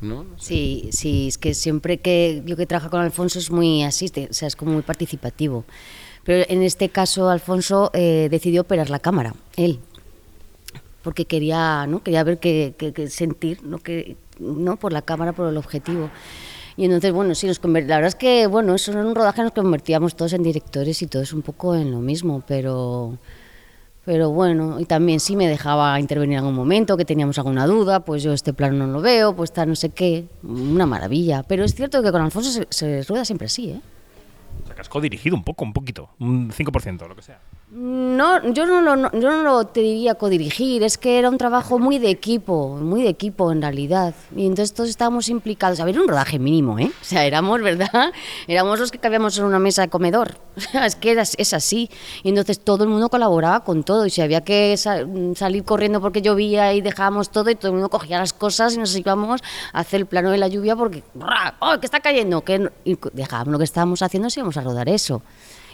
¿no? 0.00 0.26
Sí, 0.36 0.88
sí, 0.92 1.28
es 1.28 1.38
que 1.38 1.54
siempre 1.54 1.98
que 1.98 2.42
yo 2.44 2.56
que 2.56 2.66
trabajo 2.66 2.90
con 2.90 3.00
Alfonso 3.00 3.38
es 3.38 3.50
muy 3.50 3.82
así, 3.84 4.06
o 4.28 4.32
sea, 4.32 4.48
es 4.48 4.56
como 4.56 4.72
muy 4.72 4.82
participativo. 4.82 5.64
Pero 6.24 6.44
en 6.48 6.62
este 6.62 6.88
caso 6.90 7.28
Alfonso 7.30 7.90
eh, 7.94 8.28
decidió 8.30 8.62
operar 8.62 8.90
la 8.90 8.98
cámara, 8.98 9.34
él, 9.56 9.78
porque 11.02 11.24
quería, 11.26 11.86
¿no? 11.86 12.02
Quería 12.02 12.24
ver 12.24 12.38
que, 12.38 12.74
que- 12.78 12.92
que 12.92 13.08
sentir, 13.10 13.62
¿no? 13.62 13.78
Que, 13.78 14.16
no 14.38 14.76
por 14.76 14.92
la 14.92 15.02
cámara, 15.02 15.32
por 15.32 15.48
el 15.48 15.56
objetivo. 15.56 16.10
Y 16.76 16.84
entonces, 16.86 17.12
bueno, 17.12 17.34
sí, 17.34 17.46
nos 17.46 17.60
conver- 17.62 17.86
la 17.86 17.96
verdad 17.96 18.08
es 18.08 18.14
que, 18.14 18.46
bueno, 18.46 18.74
eso 18.74 18.90
en 18.92 18.98
un 18.98 19.14
rodaje 19.14 19.42
nos 19.42 19.52
convertíamos 19.52 20.16
todos 20.16 20.32
en 20.32 20.42
directores 20.42 21.00
y 21.02 21.06
todos 21.06 21.32
un 21.32 21.42
poco 21.42 21.74
en 21.76 21.90
lo 21.92 21.98
mismo, 22.00 22.42
pero... 22.46 23.16
Pero 24.04 24.30
bueno, 24.30 24.78
y 24.80 24.84
también 24.84 25.18
sí 25.18 25.34
me 25.34 25.48
dejaba 25.48 25.98
intervenir 25.98 26.34
en 26.34 26.44
algún 26.44 26.54
momento, 26.54 26.96
que 26.96 27.04
teníamos 27.04 27.38
alguna 27.38 27.66
duda, 27.66 28.00
pues 28.00 28.22
yo 28.22 28.32
este 28.32 28.52
plano 28.52 28.86
no 28.86 28.92
lo 28.92 29.00
veo, 29.00 29.34
pues 29.34 29.50
está 29.50 29.64
no 29.64 29.74
sé 29.74 29.90
qué, 29.90 30.26
una 30.42 30.84
maravilla. 30.84 31.42
Pero 31.42 31.64
es 31.64 31.74
cierto 31.74 32.02
que 32.02 32.12
con 32.12 32.20
Alfonso 32.20 32.50
se, 32.50 32.66
se 32.68 33.02
rueda 33.02 33.24
siempre 33.24 33.46
así, 33.46 33.70
¿eh? 33.70 33.80
sea, 34.66 34.74
que 34.74 34.80
has 34.80 34.88
codirigido 34.88 35.36
un 35.36 35.44
poco, 35.44 35.64
un 35.64 35.72
poquito, 35.72 36.10
un 36.18 36.50
5%, 36.50 37.08
lo 37.08 37.16
que 37.16 37.22
sea. 37.22 37.40
No, 37.76 38.40
yo 38.52 38.66
no, 38.66 38.82
lo, 38.82 38.94
no, 38.94 39.10
yo 39.10 39.30
no 39.32 39.42
lo 39.42 39.64
te 39.66 39.80
diría 39.80 40.14
codirigir, 40.14 40.84
es 40.84 40.96
que 40.96 41.18
era 41.18 41.28
un 41.28 41.38
trabajo 41.38 41.80
muy 41.80 41.98
de 41.98 42.08
equipo, 42.08 42.76
muy 42.80 43.02
de 43.02 43.08
equipo 43.08 43.50
en 43.50 43.60
realidad. 43.60 44.14
Y 44.36 44.46
entonces 44.46 44.72
todos 44.72 44.88
estábamos 44.90 45.28
implicados. 45.28 45.80
A 45.80 45.84
ver, 45.84 45.98
un 45.98 46.06
rodaje 46.06 46.38
mínimo, 46.38 46.78
¿eh? 46.78 46.92
O 47.02 47.04
sea, 47.04 47.24
éramos, 47.26 47.60
¿verdad? 47.62 48.12
Éramos 48.46 48.78
los 48.78 48.92
que 48.92 48.98
cabíamos 48.98 49.36
en 49.38 49.44
una 49.44 49.58
mesa 49.58 49.82
de 49.82 49.88
comedor. 49.88 50.36
Es 50.84 50.94
que 50.94 51.10
era, 51.10 51.22
es 51.22 51.52
así. 51.52 51.90
Y 52.22 52.28
entonces 52.28 52.60
todo 52.60 52.84
el 52.84 52.90
mundo 52.90 53.08
colaboraba 53.08 53.64
con 53.64 53.82
todo. 53.82 54.06
Y 54.06 54.10
si 54.10 54.20
había 54.22 54.42
que 54.42 54.76
sa- 54.76 55.04
salir 55.34 55.64
corriendo 55.64 56.00
porque 56.00 56.22
llovía 56.22 56.72
y 56.74 56.80
dejábamos 56.80 57.30
todo, 57.30 57.50
y 57.50 57.56
todo 57.56 57.68
el 57.68 57.72
mundo 57.72 57.88
cogía 57.88 58.18
las 58.20 58.32
cosas 58.32 58.74
y 58.74 58.78
nos 58.78 58.94
íbamos 58.96 59.40
a 59.72 59.80
hacer 59.80 59.98
el 60.02 60.06
plano 60.06 60.30
de 60.30 60.38
la 60.38 60.46
lluvia 60.46 60.76
porque. 60.76 61.02
¡oh, 61.58 61.80
que 61.80 61.86
está 61.86 61.98
cayendo! 61.98 62.42
Que 62.42 62.70
y 62.84 62.96
dejábamos 63.14 63.50
lo 63.50 63.58
que 63.58 63.64
estábamos 63.64 64.00
haciendo 64.00 64.28
y 64.28 64.32
íbamos 64.38 64.56
a 64.58 64.60
rodar 64.60 64.88
eso 64.88 65.22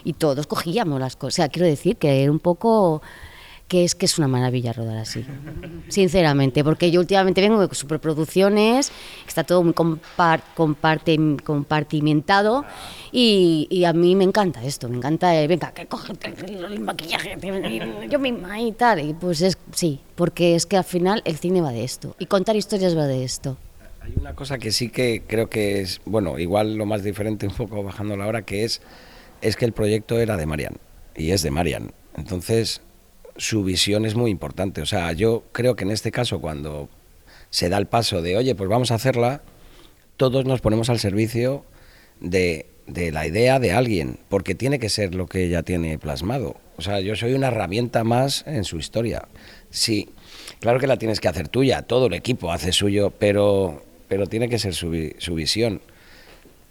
y 0.03 0.13
todos 0.13 0.47
cogíamos 0.47 0.99
las 0.99 1.15
cosas. 1.15 1.33
O 1.33 1.35
sea, 1.37 1.49
quiero 1.49 1.67
decir 1.67 1.97
que 1.97 2.23
era 2.23 2.31
un 2.31 2.39
poco 2.39 3.01
que 3.67 3.85
es 3.85 3.95
que 3.95 4.05
es 4.05 4.17
una 4.17 4.27
maravilla 4.27 4.73
rodar 4.73 4.97
así, 4.97 5.25
sinceramente, 5.87 6.61
porque 6.61 6.91
yo 6.91 6.99
últimamente 6.99 7.39
vengo 7.39 7.65
de 7.65 7.73
superproducciones, 7.73 8.91
está 9.25 9.45
todo 9.45 9.63
muy 9.63 9.71
compar- 9.71 10.41
comparte- 10.57 11.41
compartimentado 11.41 12.65
y, 13.13 13.67
y 13.69 13.85
a 13.85 13.93
mí 13.93 14.13
me 14.17 14.25
encanta 14.25 14.61
esto, 14.61 14.89
me 14.89 14.97
encanta, 14.97 15.41
eh, 15.41 15.47
venga, 15.47 15.71
que 15.71 15.85
coge 15.85 16.11
el, 16.47 16.65
el 16.65 16.79
maquillaje, 16.81 17.37
yo 18.09 18.19
misma 18.19 18.59
y 18.59 18.73
tal, 18.73 18.99
y 19.07 19.13
pues 19.13 19.41
es, 19.41 19.57
sí, 19.73 20.01
porque 20.15 20.55
es 20.55 20.65
que 20.65 20.75
al 20.75 20.83
final 20.83 21.21
el 21.23 21.37
cine 21.37 21.61
va 21.61 21.71
de 21.71 21.85
esto 21.85 22.13
y 22.19 22.25
contar 22.25 22.57
historias 22.57 22.97
va 22.97 23.07
de 23.07 23.23
esto. 23.23 23.55
Hay 24.01 24.13
una 24.19 24.35
cosa 24.35 24.57
que 24.57 24.73
sí 24.73 24.89
que 24.89 25.23
creo 25.25 25.47
que 25.47 25.79
es, 25.79 26.01
bueno, 26.03 26.39
igual 26.39 26.75
lo 26.75 26.85
más 26.85 27.03
diferente 27.03 27.47
un 27.47 27.53
poco 27.53 27.83
bajando 27.83 28.17
la 28.17 28.27
hora, 28.27 28.41
que 28.41 28.65
es, 28.65 28.81
es 29.41 29.55
que 29.55 29.65
el 29.65 29.73
proyecto 29.73 30.19
era 30.19 30.37
de 30.37 30.45
Marian 30.45 30.77
y 31.15 31.31
es 31.31 31.41
de 31.43 31.51
Marian. 31.51 31.91
Entonces, 32.17 32.81
su 33.37 33.63
visión 33.63 34.05
es 34.05 34.15
muy 34.15 34.31
importante. 34.31 34.81
O 34.81 34.85
sea, 34.85 35.11
yo 35.13 35.43
creo 35.51 35.75
que 35.75 35.83
en 35.83 35.91
este 35.91 36.11
caso, 36.11 36.39
cuando 36.41 36.89
se 37.49 37.69
da 37.69 37.77
el 37.77 37.87
paso 37.87 38.21
de, 38.21 38.37
oye, 38.37 38.55
pues 38.55 38.69
vamos 38.69 38.91
a 38.91 38.95
hacerla, 38.95 39.41
todos 40.17 40.45
nos 40.45 40.61
ponemos 40.61 40.89
al 40.89 40.99
servicio 40.99 41.65
de, 42.19 42.65
de 42.87 43.11
la 43.11 43.25
idea 43.27 43.59
de 43.59 43.71
alguien, 43.71 44.17
porque 44.29 44.55
tiene 44.55 44.79
que 44.79 44.89
ser 44.89 45.15
lo 45.15 45.25
que 45.27 45.45
ella 45.45 45.63
tiene 45.63 45.97
plasmado. 45.97 46.57
O 46.77 46.81
sea, 46.81 46.99
yo 46.99 47.15
soy 47.15 47.33
una 47.33 47.47
herramienta 47.47 48.03
más 48.03 48.43
en 48.47 48.63
su 48.63 48.77
historia. 48.77 49.27
Sí, 49.69 50.09
claro 50.59 50.79
que 50.79 50.87
la 50.87 50.97
tienes 50.97 51.19
que 51.19 51.27
hacer 51.27 51.47
tuya, 51.47 51.81
todo 51.83 52.07
el 52.07 52.13
equipo 52.13 52.51
hace 52.51 52.71
suyo, 52.71 53.11
pero, 53.17 53.83
pero 54.07 54.27
tiene 54.27 54.49
que 54.49 54.59
ser 54.59 54.73
su, 54.73 54.89
vi- 54.89 55.13
su 55.17 55.33
visión. 55.35 55.81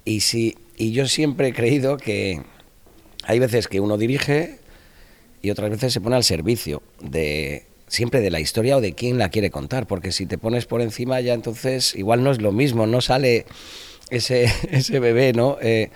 Y, 0.04 0.20
sí, 0.20 0.56
y 0.76 0.92
yo 0.92 1.06
siempre 1.06 1.48
he 1.48 1.52
creído 1.52 1.96
que 1.96 2.42
hay 3.24 3.38
veces 3.38 3.68
que 3.68 3.80
uno 3.80 3.96
dirige 3.96 4.58
y 5.42 5.50
otras 5.50 5.70
veces 5.70 5.92
se 5.92 6.00
pone 6.00 6.16
al 6.16 6.24
servicio 6.24 6.82
de 7.00 7.66
siempre 7.86 8.20
de 8.20 8.30
la 8.30 8.40
historia 8.40 8.76
o 8.76 8.80
de 8.80 8.94
quién 8.94 9.18
la 9.18 9.30
quiere 9.30 9.50
contar, 9.50 9.86
porque 9.86 10.12
si 10.12 10.26
te 10.26 10.38
pones 10.38 10.66
por 10.66 10.80
encima 10.80 11.20
ya 11.20 11.34
entonces 11.34 11.94
igual 11.96 12.22
no 12.22 12.30
es 12.30 12.40
lo 12.40 12.52
mismo, 12.52 12.86
no 12.86 13.00
sale 13.00 13.46
ese, 14.10 14.44
ese 14.70 15.00
bebé, 15.00 15.32
¿no? 15.32 15.58
Eh, 15.60 15.90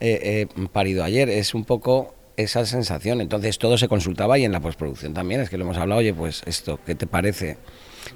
eh, 0.00 0.46
eh, 0.56 0.66
parido 0.72 1.04
ayer, 1.04 1.28
es 1.28 1.54
un 1.54 1.64
poco 1.64 2.14
esa 2.36 2.64
sensación. 2.64 3.20
Entonces 3.20 3.58
todo 3.58 3.76
se 3.76 3.88
consultaba 3.88 4.38
y 4.38 4.44
en 4.44 4.52
la 4.52 4.60
postproducción 4.60 5.12
también, 5.12 5.40
es 5.40 5.50
que 5.50 5.58
lo 5.58 5.64
hemos 5.64 5.76
hablado, 5.76 6.00
oye, 6.00 6.14
pues 6.14 6.42
esto, 6.46 6.78
¿qué 6.86 6.94
te 6.94 7.06
parece? 7.06 7.58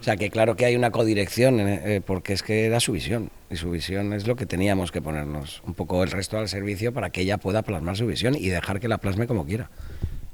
O 0.01 0.03
sea, 0.03 0.17
que 0.17 0.31
claro 0.31 0.57
que 0.57 0.65
hay 0.65 0.77
una 0.77 0.91
codirección, 0.91 1.61
eh, 1.61 1.97
eh, 1.97 2.01
porque 2.05 2.33
es 2.33 2.43
que 2.43 2.67
era 2.67 2.81
su 2.81 2.93
visión, 2.93 3.31
y 3.51 3.57
su 3.57 3.71
visión 3.71 4.13
es 4.13 4.27
lo 4.27 4.37
que 4.37 4.47
teníamos 4.47 4.91
que 4.93 5.03
ponernos 5.03 5.63
un 5.67 5.75
poco 5.75 6.03
el 6.03 6.11
resto 6.11 6.39
al 6.39 6.49
servicio 6.49 6.93
para 6.93 7.11
que 7.11 7.23
ella 7.23 7.39
pueda 7.39 7.63
plasmar 7.63 7.97
su 7.97 8.07
visión 8.07 8.35
y 8.35 8.49
dejar 8.49 8.81
que 8.81 8.89
la 8.89 8.99
plasme 8.99 9.27
como 9.27 9.45
quiera. 9.47 9.71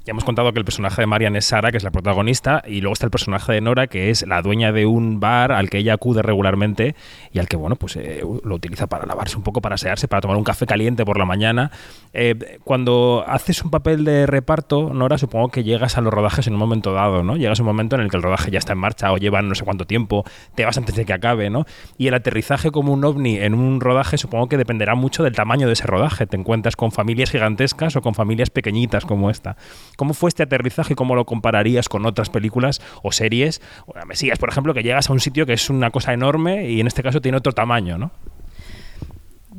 Ya 0.09 0.13
hemos 0.13 0.25
contado 0.25 0.51
que 0.55 0.59
el 0.59 0.65
personaje 0.65 1.03
de 1.03 1.07
Marian 1.07 1.37
es 1.37 1.45
Sara, 1.45 1.71
que 1.71 1.77
es 1.77 1.85
la 1.85 1.91
protagonista, 1.91 2.63
y 2.67 2.81
luego 2.81 2.95
está 2.95 3.05
el 3.05 3.11
personaje 3.11 3.53
de 3.53 3.61
Nora, 3.61 3.89
que 3.89 4.09
es 4.09 4.27
la 4.27 4.41
dueña 4.41 4.73
de 4.73 4.87
un 4.87 5.21
bar 5.21 5.53
al 5.53 5.69
que 5.69 5.77
ella 5.77 5.93
acude 5.93 6.23
regularmente 6.23 6.95
y 7.31 7.41
al 7.41 7.47
que, 7.47 7.59
bueno, 7.59 7.77
pues 7.77 7.97
eh, 7.97 8.23
lo 8.43 8.55
utiliza 8.55 8.87
para 8.87 9.05
lavarse 9.05 9.37
un 9.37 9.43
poco, 9.43 9.61
para 9.61 9.75
asearse, 9.75 10.09
para 10.09 10.23
tomar 10.23 10.39
un 10.39 10.45
café 10.45 10.65
caliente 10.65 11.05
por 11.05 11.19
la 11.19 11.27
mañana. 11.27 11.71
Eh, 12.15 12.59
cuando 12.65 13.23
haces 13.29 13.63
un 13.63 13.71
papel 13.71 14.03
de 14.07 14.25
reparto, 14.25 14.95
Nora, 14.95 15.19
supongo 15.19 15.51
que 15.51 15.63
llegas 15.63 15.99
a 15.99 16.01
los 16.01 16.11
rodajes 16.11 16.47
en 16.47 16.55
un 16.55 16.59
momento 16.59 16.95
dado, 16.95 17.23
¿no? 17.23 17.37
Llegas 17.37 17.61
a 17.61 17.63
un 17.63 17.67
momento 17.67 17.97
en 17.97 18.01
el 18.01 18.11
que 18.11 18.17
el 18.17 18.23
rodaje 18.23 18.51
ya 18.51 18.61
está 18.61 18.73
en 18.73 18.79
marcha 18.79 19.13
o 19.13 19.19
llevan 19.19 19.47
no 19.47 19.55
sé 19.55 19.67
cuánto 19.67 19.85
tiempo, 19.87 20.25
te 20.55 20.65
vas 20.65 20.79
antes 20.79 20.95
de 20.95 21.05
que 21.05 21.13
acabe, 21.13 21.51
¿no? 21.51 21.67
Y 21.99 22.07
el 22.07 22.15
aterrizaje 22.15 22.71
como 22.71 22.95
un 22.95 23.05
ovni 23.05 23.37
en 23.37 23.53
un 23.53 23.79
rodaje 23.83 24.17
supongo 24.17 24.49
que 24.49 24.57
dependerá 24.57 24.95
mucho 24.95 25.23
del 25.23 25.35
tamaño 25.35 25.67
de 25.67 25.75
ese 25.75 25.87
rodaje. 25.87 26.27
Te 26.27 26.39
encuentras 26.39 26.77
con 26.77 26.93
familias 26.93 27.31
gigantescas 27.31 27.95
o 27.97 28.01
con 28.01 28.15
familias 28.15 28.49
pequeñitas 28.49 29.05
como 29.05 29.29
esta. 29.29 29.59
¿Cómo 29.99 30.15
fue 30.15 30.29
este 30.29 30.45
aterrizaje 30.45 30.93
y 30.93 30.97
cómo 30.97 31.17
lo 31.17 31.27
compararías 31.27 31.89
con 31.89 32.07
otras 32.07 32.31
películas 32.31 32.81
o 33.03 33.11
series? 33.11 33.61
O 33.85 33.99
la 33.99 34.05
Mesías, 34.05 34.39
por 34.39 34.49
ejemplo, 34.49 34.73
que 34.73 34.85
llegas 34.85 35.11
a 35.11 35.13
un 35.13 35.19
sitio 35.19 35.45
que 35.45 35.55
es 35.55 35.71
una 35.71 35.91
cosa 35.91 36.13
enorme 36.13 36.71
y 36.71 36.79
en 36.79 36.87
este 36.87 37.03
caso 37.03 37.21
tiene 37.21 37.37
otro 37.37 37.51
tamaño, 37.53 37.99
¿no? 37.99 38.13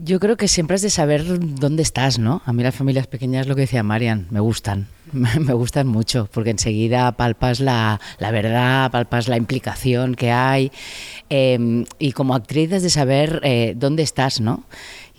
Yo 0.02 0.22
creo 0.22 0.38
que 0.38 0.48
siempre 0.48 0.76
has 0.76 0.82
de 0.82 0.90
saber 0.90 1.26
dónde 1.56 1.84
estás, 1.84 2.20
¿no? 2.20 2.42
A 2.46 2.54
mí 2.54 2.64
las 2.64 2.74
familias 2.74 3.06
pequeñas, 3.06 3.48
lo 3.48 3.56
que 3.56 3.62
decía 3.64 3.84
Marian, 3.84 4.28
me 4.30 4.40
gustan. 4.40 4.88
Me 5.12 5.54
gustan 5.54 5.88
mucho, 5.88 6.30
porque 6.32 6.52
enseguida 6.52 7.12
palpas 7.14 7.60
la, 7.60 8.00
la 8.20 8.32
verdad, 8.32 8.92
palpas 8.92 9.28
la 9.28 9.36
implicación 9.36 10.16
que 10.16 10.32
hay. 10.32 10.72
eh, 11.30 11.84
y 11.98 12.14
como 12.14 12.34
actriz 12.34 12.72
has 12.72 12.84
de 12.84 12.90
saber 12.90 13.42
eh, 13.44 13.74
dónde 13.76 14.04
estás, 14.04 14.40
¿no? 14.40 14.64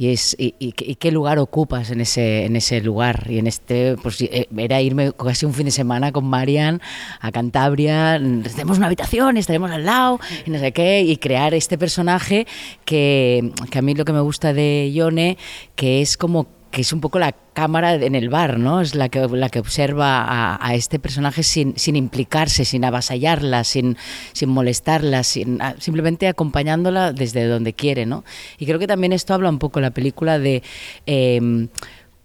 Y, 0.01 0.13
es, 0.13 0.35
y, 0.39 0.55
y- 0.59 0.73
qué 0.73 1.11
lugar 1.13 1.39
ocupas 1.39 1.91
en 1.91 2.01
ese, 2.01 2.47
en 2.47 2.57
ese 2.57 2.81
lugar. 2.81 3.27
Y 3.29 3.37
en 3.39 3.47
este, 3.47 3.97
pues 4.03 4.19
eh, 4.23 4.49
era 4.57 4.81
irme 4.81 5.13
casi 5.13 5.45
un 5.45 5.53
fin 5.53 5.67
de 5.67 5.71
semana 5.71 6.11
con 6.11 6.25
Marian 6.25 6.81
a 7.21 7.31
Cantabria, 7.31 8.19
tenemos 8.19 8.79
una 8.79 8.87
habitación, 8.87 9.37
estaremos 9.37 9.71
al 9.71 9.85
lado, 9.85 10.19
y 10.47 10.51
no 10.51 10.59
sé 10.59 10.73
qué, 10.73 11.03
y 11.03 11.19
crear 11.19 11.53
este 11.53 11.77
personaje 11.77 12.47
que, 12.87 13.53
que 13.71 13.79
a 13.79 13.83
mí 13.83 13.95
lo 13.95 14.07
que 14.07 14.15
me 14.15 14.21
gusta 14.21 14.55
de 14.55 14.91
Yone, 14.91 15.37
que 15.77 16.01
es 16.01 16.17
como 16.17 16.47
que 16.71 16.83
es 16.83 16.93
un 16.93 17.01
poco 17.01 17.19
la 17.19 17.33
cámara 17.53 17.95
en 17.95 18.15
el 18.15 18.29
bar, 18.29 18.59
¿no? 18.59 18.81
Es 18.81 18.95
la 18.95 19.09
que, 19.09 19.27
la 19.29 19.49
que 19.49 19.59
observa 19.59 20.57
a, 20.65 20.75
este 20.75 20.99
personaje 20.99 21.43
sin, 21.43 21.77
sin 21.77 21.97
implicarse, 21.97 22.65
sin 22.65 22.85
avasallarla, 22.85 23.65
sin, 23.65 23.97
sin 24.33 24.49
molestarla, 24.51 25.25
sin, 25.25 25.59
simplemente 25.79 26.29
acompañándola 26.29 27.13
desde 27.13 27.47
donde 27.47 27.73
quiere, 27.73 28.07
¿no? 28.07 28.25
Y 28.59 28.67
creo 28.67 28.79
que 28.79 28.87
también 28.87 29.13
esto 29.13 29.35
habla 29.35 29.51
un 29.51 29.59
poco 29.59 29.81
la 29.81 29.91
película 29.91 30.39
de 30.39 30.63
eh, 31.07 31.69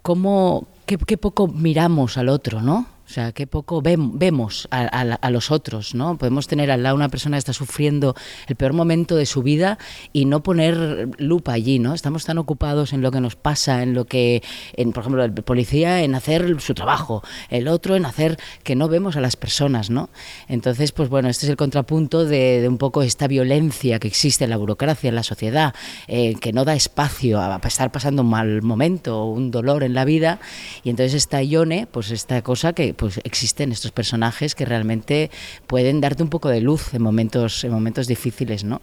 cómo, 0.01 0.67
qué 0.85 1.17
poco 1.17 1.47
miramos 1.47 2.17
al 2.17 2.29
otro, 2.29 2.61
¿no? 2.61 2.94
O 3.05 3.09
sea, 3.15 3.31
qué 3.33 3.45
poco 3.45 3.83
vem- 3.83 4.11
vemos 4.15 4.67
a, 4.71 5.29
los 5.29 5.51
otros, 5.51 5.93
¿no? 5.93 6.17
Podemos 6.17 6.47
tener 6.47 6.71
al 6.71 6.81
lado 6.81 6.95
una 6.95 7.09
persona 7.09 7.35
que 7.35 7.39
está 7.39 7.53
sufriendo 7.53 8.15
el 8.47 8.55
peor 8.55 8.73
momento 8.73 9.15
de 9.15 9.27
su 9.27 9.43
vida 9.43 9.77
y 10.11 10.25
no 10.25 10.41
poner 10.41 11.09
lupa 11.19 11.53
allí, 11.53 11.77
¿no? 11.77 11.93
Estamos 11.93 12.25
tan 12.25 12.39
ocupados 12.39 12.93
en 12.93 13.01
lo 13.01 13.11
que 13.11 13.21
nos 13.21 13.35
pasa, 13.35 13.83
en 13.83 13.93
lo 13.93 14.05
que, 14.05 14.41
por 14.75 15.03
ejemplo, 15.03 15.23
el 15.23 15.33
policía 15.33 16.01
en 16.01 16.15
hacer 16.15 16.59
su 16.59 16.73
trabajo, 16.73 17.21
el 17.49 17.67
otro 17.67 17.95
en 17.95 18.05
hacer 18.05 18.37
que 18.63 18.75
no 18.75 18.87
vemos 18.87 19.15
a 19.15 19.21
las 19.21 19.35
personas, 19.35 19.91
¿no? 19.91 20.09
Entonces, 20.47 20.91
pues 20.91 21.07
bueno, 21.07 21.29
este 21.29 21.45
es 21.45 21.51
el 21.51 21.57
contrapunto 21.57 22.25
de, 22.25 22.61
de 22.61 22.67
un 22.67 22.79
poco 22.79 23.03
esta 23.03 23.27
violencia 23.27 23.99
que 23.99 24.07
existe 24.07 24.45
en 24.45 24.49
la 24.49 24.57
burocracia, 24.57 25.09
en 25.09 25.15
la 25.15 25.23
sociedad, 25.23 25.75
eh, 26.07 26.35
que 26.41 26.53
no 26.53 26.65
da 26.65 26.73
espacio 26.73 27.39
a 27.39 27.61
estar 27.63 27.91
pasando 27.91 28.23
un 28.23 28.29
mal 28.29 28.63
momento 28.63 29.21
o 29.21 29.31
un 29.31 29.51
dolor 29.51 29.83
en 29.83 29.93
la 29.93 30.05
vida. 30.05 30.39
Y 30.83 30.89
entonces 30.89 31.13
está 31.13 31.43
Ione, 31.43 31.85
pues 31.85 32.09
esta 32.09 32.41
cosa 32.41 32.73
que 32.73 32.94
pues 32.95 33.19
existen 33.23 33.71
estos 33.71 33.91
personajes 33.91 34.55
que 34.55 34.65
realmente 34.65 35.29
pueden 35.67 36.01
darte 36.01 36.23
un 36.23 36.29
poco 36.29 36.49
de 36.49 36.61
luz 36.61 36.93
en 36.93 37.01
momentos, 37.01 37.63
en 37.63 37.71
momentos 37.71 38.07
difíciles, 38.07 38.63
¿no? 38.63 38.81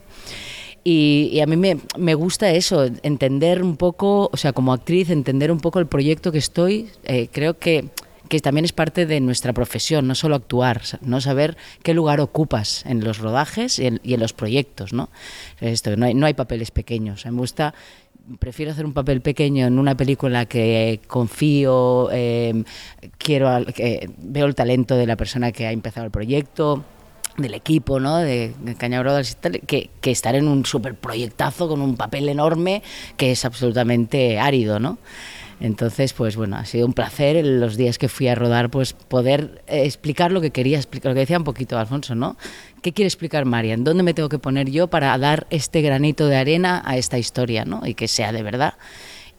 Y, 0.85 1.38
a 1.40 1.47
mí 1.47 1.57
me, 1.57 1.78
me 1.97 2.14
gusta 2.14 2.50
eso, 2.50 2.87
entender 3.02 3.62
un 3.62 3.76
poco, 3.76 4.28
o 4.33 4.37
sea, 4.37 4.52
como 4.52 4.73
actriz, 4.73 5.11
entender 5.11 5.52
un 5.52 5.61
poco 5.61 5.78
el 5.78 5.87
proyecto 5.87 6.33
que 6.33 6.38
estoy. 6.38 6.88
eh, 7.04 7.28
creo 7.31 7.57
que, 7.57 7.90
que 8.33 8.40
también 8.40 8.64
es 8.64 8.73
parte 8.73 9.04
de 9.04 9.21
nuestra 9.21 9.52
profesión, 9.52 10.09
no 10.09 10.14
solo 10.14 10.37
actuar, 10.37 10.81
no 11.02 11.21
saber 11.21 11.57
qué 11.83 11.92
lugar 11.92 12.19
ocupas 12.19 12.83
en 12.87 13.04
los 13.04 13.19
rodajes 13.19 13.78
y 13.78 13.87
en, 13.87 14.00
los 14.02 14.33
proyectos, 14.33 14.95
¿no? 14.95 15.11
Esto, 15.61 15.95
no 15.99 16.07
hay, 16.07 16.14
no 16.14 16.25
hay 16.25 16.33
papeles 16.33 16.71
pequeños. 16.71 17.26
Me 17.26 17.33
gusta 17.33 17.75
prefiero 18.38 18.73
hacer 18.73 18.85
un 18.85 18.93
papel 18.93 19.21
pequeño 19.21 19.67
en 19.67 19.79
una 19.79 19.97
película 19.97 20.47
que 20.47 21.00
confío, 21.07 22.09
eh, 22.12 22.64
quiero, 23.19 23.64
que 23.75 24.11
veo 24.19 24.47
el 24.47 24.55
talento 24.55 24.97
de 24.97 25.07
la 25.07 25.17
persona 25.17 25.52
que 25.52 25.67
ha 25.67 25.73
empezado 25.73 26.07
el 26.07 26.12
proyecto 26.12 26.85
del 27.37 27.55
equipo, 27.55 27.99
¿no? 27.99 28.19
De, 28.19 28.52
Caña 28.79 29.00
Brothers 29.00 29.37
que, 29.67 29.91
que 30.00 30.11
estar 30.11 30.35
en 30.35 30.49
un 30.49 30.67
super 30.67 30.95
proyectazo 30.95 31.69
con 31.69 31.81
un 31.81 31.97
papel 31.97 32.29
enorme 32.29 32.83
que 33.17 33.33
es 33.33 33.45
absolutamente 33.45 34.38
árido, 34.38 34.79
¿no? 34.79 34.99
Entonces, 35.62 36.12
pues 36.12 36.35
bueno, 36.35 36.57
ha 36.57 36.64
sido 36.64 36.87
un 36.87 36.93
placer 36.93 37.37
en 37.37 37.61
los 37.61 37.76
días 37.76 37.97
que 37.97 38.09
fui 38.09 38.26
a 38.26 38.35
rodar, 38.35 38.69
pues 38.69 38.95
poder 38.95 39.62
eh, 39.69 39.85
explicar 39.85 40.33
lo 40.33 40.41
que 40.41 40.50
quería 40.50 40.76
explicar, 40.76 41.11
lo 41.11 41.14
que 41.14 41.21
decía 41.21 41.38
un 41.38 41.45
poquito 41.45 41.79
Alfonso, 41.79 42.17
¿no? 42.17 42.37
¿Qué 42.82 42.92
quiere 42.92 43.06
explicar 43.06 43.44
Marian? 43.44 43.84
¿Dónde 43.84 44.02
me 44.02 44.12
tengo 44.12 44.28
que 44.28 44.40
poner 44.40 44.68
yo 44.68 44.88
para 44.88 45.16
dar 45.16 45.46
este 45.50 45.82
granito 45.82 46.26
de 46.26 46.36
arena 46.36 46.82
a 46.84 46.96
esta 46.96 47.16
historia, 47.16 47.64
¿no? 47.64 47.86
Y 47.86 47.94
que 47.94 48.08
sea 48.08 48.32
de 48.32 48.42
verdad. 48.42 48.74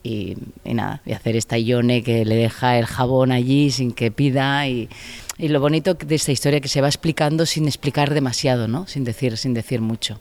y, 0.02 0.36
nada, 0.64 1.02
y 1.06 1.12
hacer 1.12 1.36
esta 1.36 1.58
Ione 1.58 2.02
que 2.02 2.24
le 2.24 2.36
deja 2.36 2.78
el 2.78 2.86
jabón 2.86 3.32
allí 3.32 3.70
sin 3.70 3.92
que 3.92 4.10
pida 4.10 4.66
y, 4.66 4.88
y, 5.38 5.48
lo 5.48 5.60
bonito 5.60 5.94
de 5.94 6.14
esta 6.14 6.32
historia 6.32 6.60
que 6.60 6.68
se 6.68 6.80
va 6.80 6.88
explicando 6.88 7.46
sin 7.46 7.66
explicar 7.66 8.12
demasiado, 8.12 8.66
¿no? 8.66 8.86
Sin 8.86 9.04
decir, 9.04 9.36
sin 9.36 9.54
decir 9.54 9.80
mucho. 9.80 10.20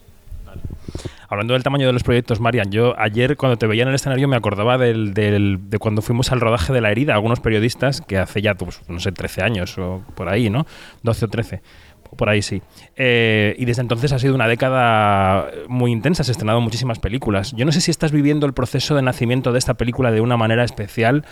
Hablando 1.29 1.53
del 1.53 1.63
tamaño 1.63 1.87
de 1.87 1.93
los 1.93 2.03
proyectos, 2.03 2.39
Marian, 2.39 2.71
yo 2.71 2.97
ayer 2.99 3.35
cuando 3.37 3.57
te 3.57 3.67
veía 3.67 3.83
en 3.83 3.89
el 3.89 3.95
escenario 3.95 4.27
me 4.27 4.35
acordaba 4.35 4.77
del, 4.77 5.13
del, 5.13 5.69
de 5.69 5.79
cuando 5.79 6.01
fuimos 6.01 6.31
al 6.31 6.39
rodaje 6.39 6.71
de 6.71 6.79
La 6.79 6.91
Herida, 6.91 7.13
algunos 7.13 7.39
periodistas, 7.39 8.01
que 8.01 8.17
hace 8.17 8.41
ya, 8.41 8.53
pues, 8.53 8.81
no 8.87 8.99
sé, 8.99 9.11
13 9.11 9.41
años 9.41 9.77
o 9.77 10.03
por 10.15 10.29
ahí, 10.29 10.49
¿no? 10.49 10.67
12 11.01 11.25
o 11.25 11.27
13 11.29 11.61
por 12.15 12.29
ahí 12.29 12.41
sí. 12.41 12.61
Eh, 12.95 13.55
y 13.57 13.65
desde 13.65 13.81
entonces 13.81 14.11
ha 14.11 14.19
sido 14.19 14.35
una 14.35 14.47
década 14.47 15.47
muy 15.67 15.91
intensa, 15.91 16.21
has 16.21 16.29
estrenado 16.29 16.61
muchísimas 16.61 16.99
películas. 16.99 17.53
Yo 17.55 17.65
no 17.65 17.71
sé 17.71 17.81
si 17.81 17.91
estás 17.91 18.11
viviendo 18.11 18.45
el 18.45 18.53
proceso 18.53 18.95
de 18.95 19.01
nacimiento 19.01 19.51
de 19.51 19.59
esta 19.59 19.75
película 19.75 20.11
de 20.11 20.21
una 20.21 20.37
manera 20.37 20.63
especial 20.63 21.25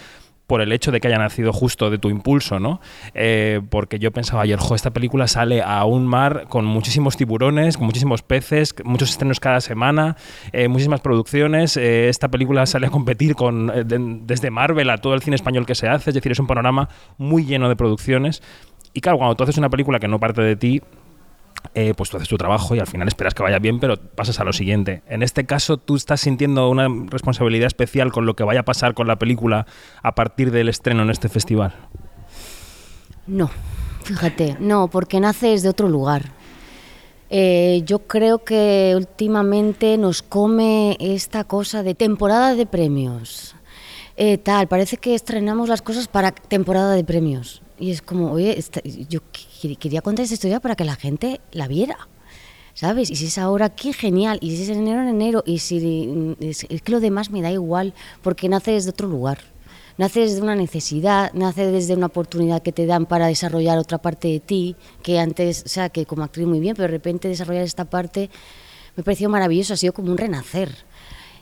por 0.51 0.59
el 0.59 0.73
hecho 0.73 0.91
de 0.91 0.99
que 0.99 1.07
haya 1.07 1.17
nacido 1.17 1.53
justo 1.53 1.89
de 1.89 1.97
tu 1.97 2.09
impulso, 2.09 2.59
¿no? 2.59 2.81
Eh, 3.13 3.61
porque 3.69 3.99
yo 3.99 4.11
pensaba 4.11 4.41
ayer, 4.41 4.59
jo, 4.59 4.75
esta 4.75 4.91
película 4.91 5.27
sale 5.27 5.61
a 5.61 5.85
un 5.85 6.05
mar 6.05 6.47
con 6.49 6.65
muchísimos 6.65 7.15
tiburones, 7.15 7.77
con 7.77 7.85
muchísimos 7.85 8.21
peces, 8.21 8.75
muchos 8.83 9.11
estrenos 9.11 9.39
cada 9.39 9.61
semana, 9.61 10.17
eh, 10.51 10.67
muchísimas 10.67 10.99
producciones. 10.99 11.77
Esta 11.77 12.27
película 12.27 12.65
sale 12.65 12.87
a 12.87 12.89
competir 12.89 13.35
con 13.35 13.67
de, 13.67 13.97
desde 14.25 14.51
Marvel 14.51 14.89
a 14.89 14.97
todo 14.97 15.13
el 15.13 15.21
cine 15.21 15.37
español 15.37 15.65
que 15.65 15.73
se 15.73 15.87
hace, 15.87 16.09
es 16.09 16.15
decir, 16.15 16.33
es 16.33 16.39
un 16.39 16.47
panorama 16.47 16.89
muy 17.17 17.45
lleno 17.45 17.69
de 17.69 17.77
producciones. 17.77 18.43
Y 18.93 19.01
claro, 19.01 19.17
cuando 19.17 19.35
tú 19.35 19.43
haces 19.43 19.57
una 19.57 19.69
película 19.69 19.99
que 19.99 20.07
no 20.07 20.19
parte 20.19 20.41
de 20.41 20.55
ti, 20.55 20.81
eh, 21.73 21.93
pues 21.95 22.09
tú 22.09 22.17
haces 22.17 22.27
tu 22.27 22.37
trabajo 22.37 22.75
y 22.75 22.79
al 22.79 22.87
final 22.87 23.07
esperas 23.07 23.33
que 23.33 23.43
vaya 23.43 23.59
bien, 23.59 23.79
pero 23.79 23.95
pasas 23.97 24.39
a 24.39 24.43
lo 24.43 24.51
siguiente. 24.51 25.03
En 25.07 25.23
este 25.23 25.45
caso, 25.45 25.77
¿tú 25.77 25.95
estás 25.95 26.21
sintiendo 26.21 26.69
una 26.69 26.87
responsabilidad 27.07 27.67
especial 27.67 28.11
con 28.11 28.25
lo 28.25 28.35
que 28.35 28.43
vaya 28.43 28.61
a 28.61 28.65
pasar 28.65 28.93
con 28.93 29.07
la 29.07 29.17
película 29.17 29.65
a 30.01 30.15
partir 30.15 30.51
del 30.51 30.69
estreno 30.69 31.03
en 31.03 31.09
este 31.09 31.29
festival? 31.29 31.73
No, 33.27 33.49
fíjate, 34.03 34.57
no, 34.59 34.89
porque 34.89 35.19
naces 35.19 35.63
de 35.63 35.69
otro 35.69 35.87
lugar. 35.87 36.23
Eh, 37.29 37.83
yo 37.85 37.99
creo 37.99 38.43
que 38.43 38.93
últimamente 38.97 39.97
nos 39.97 40.21
come 40.21 40.97
esta 40.99 41.45
cosa 41.45 41.81
de 41.83 41.95
temporada 41.95 42.55
de 42.55 42.65
premios. 42.65 43.55
Eh, 44.17 44.37
tal, 44.37 44.67
parece 44.67 44.97
que 44.97 45.15
estrenamos 45.15 45.69
las 45.69 45.81
cosas 45.81 46.09
para 46.09 46.31
temporada 46.31 46.93
de 46.93 47.05
premios. 47.05 47.60
Y 47.81 47.89
es 47.89 48.03
como, 48.03 48.31
oye, 48.31 48.59
esta, 48.59 48.79
yo 48.83 49.21
quería 49.79 50.01
contar 50.01 50.23
esta 50.23 50.35
historia 50.35 50.59
para 50.59 50.75
que 50.75 50.85
la 50.85 50.95
gente 50.95 51.41
la 51.51 51.67
viera. 51.67 52.07
¿Sabes? 52.75 53.09
Y 53.09 53.15
si 53.15 53.25
es 53.25 53.39
ahora 53.39 53.65
aquí, 53.65 53.91
genial. 53.91 54.37
Y 54.39 54.55
si 54.55 54.63
es 54.63 54.69
en 54.69 54.81
enero, 54.87 55.01
en 55.01 55.07
enero. 55.09 55.43
Y 55.47 55.57
si 55.57 56.37
es 56.39 56.81
que 56.83 56.91
lo 56.91 56.99
demás 56.99 57.31
me 57.31 57.41
da 57.41 57.51
igual, 57.51 57.95
porque 58.21 58.47
nace 58.49 58.71
desde 58.71 58.91
otro 58.91 59.07
lugar. 59.07 59.39
Nace 59.97 60.19
desde 60.19 60.41
una 60.41 60.55
necesidad, 60.55 61.33
nace 61.33 61.71
desde 61.71 61.95
una 61.95 62.05
oportunidad 62.05 62.61
que 62.61 62.71
te 62.71 62.85
dan 62.85 63.07
para 63.07 63.25
desarrollar 63.25 63.79
otra 63.79 63.97
parte 63.97 64.27
de 64.27 64.39
ti, 64.39 64.75
que 65.01 65.19
antes, 65.19 65.63
o 65.65 65.69
sea, 65.69 65.89
que 65.89 66.05
como 66.05 66.23
actriz 66.23 66.45
muy 66.45 66.59
bien, 66.59 66.75
pero 66.75 66.83
de 66.83 66.97
repente 66.97 67.27
desarrollar 67.27 67.63
esta 67.63 67.85
parte 67.85 68.29
me 68.95 69.03
pareció 69.03 69.27
maravilloso, 69.27 69.73
ha 69.73 69.77
sido 69.77 69.93
como 69.93 70.11
un 70.11 70.19
renacer. 70.19 70.85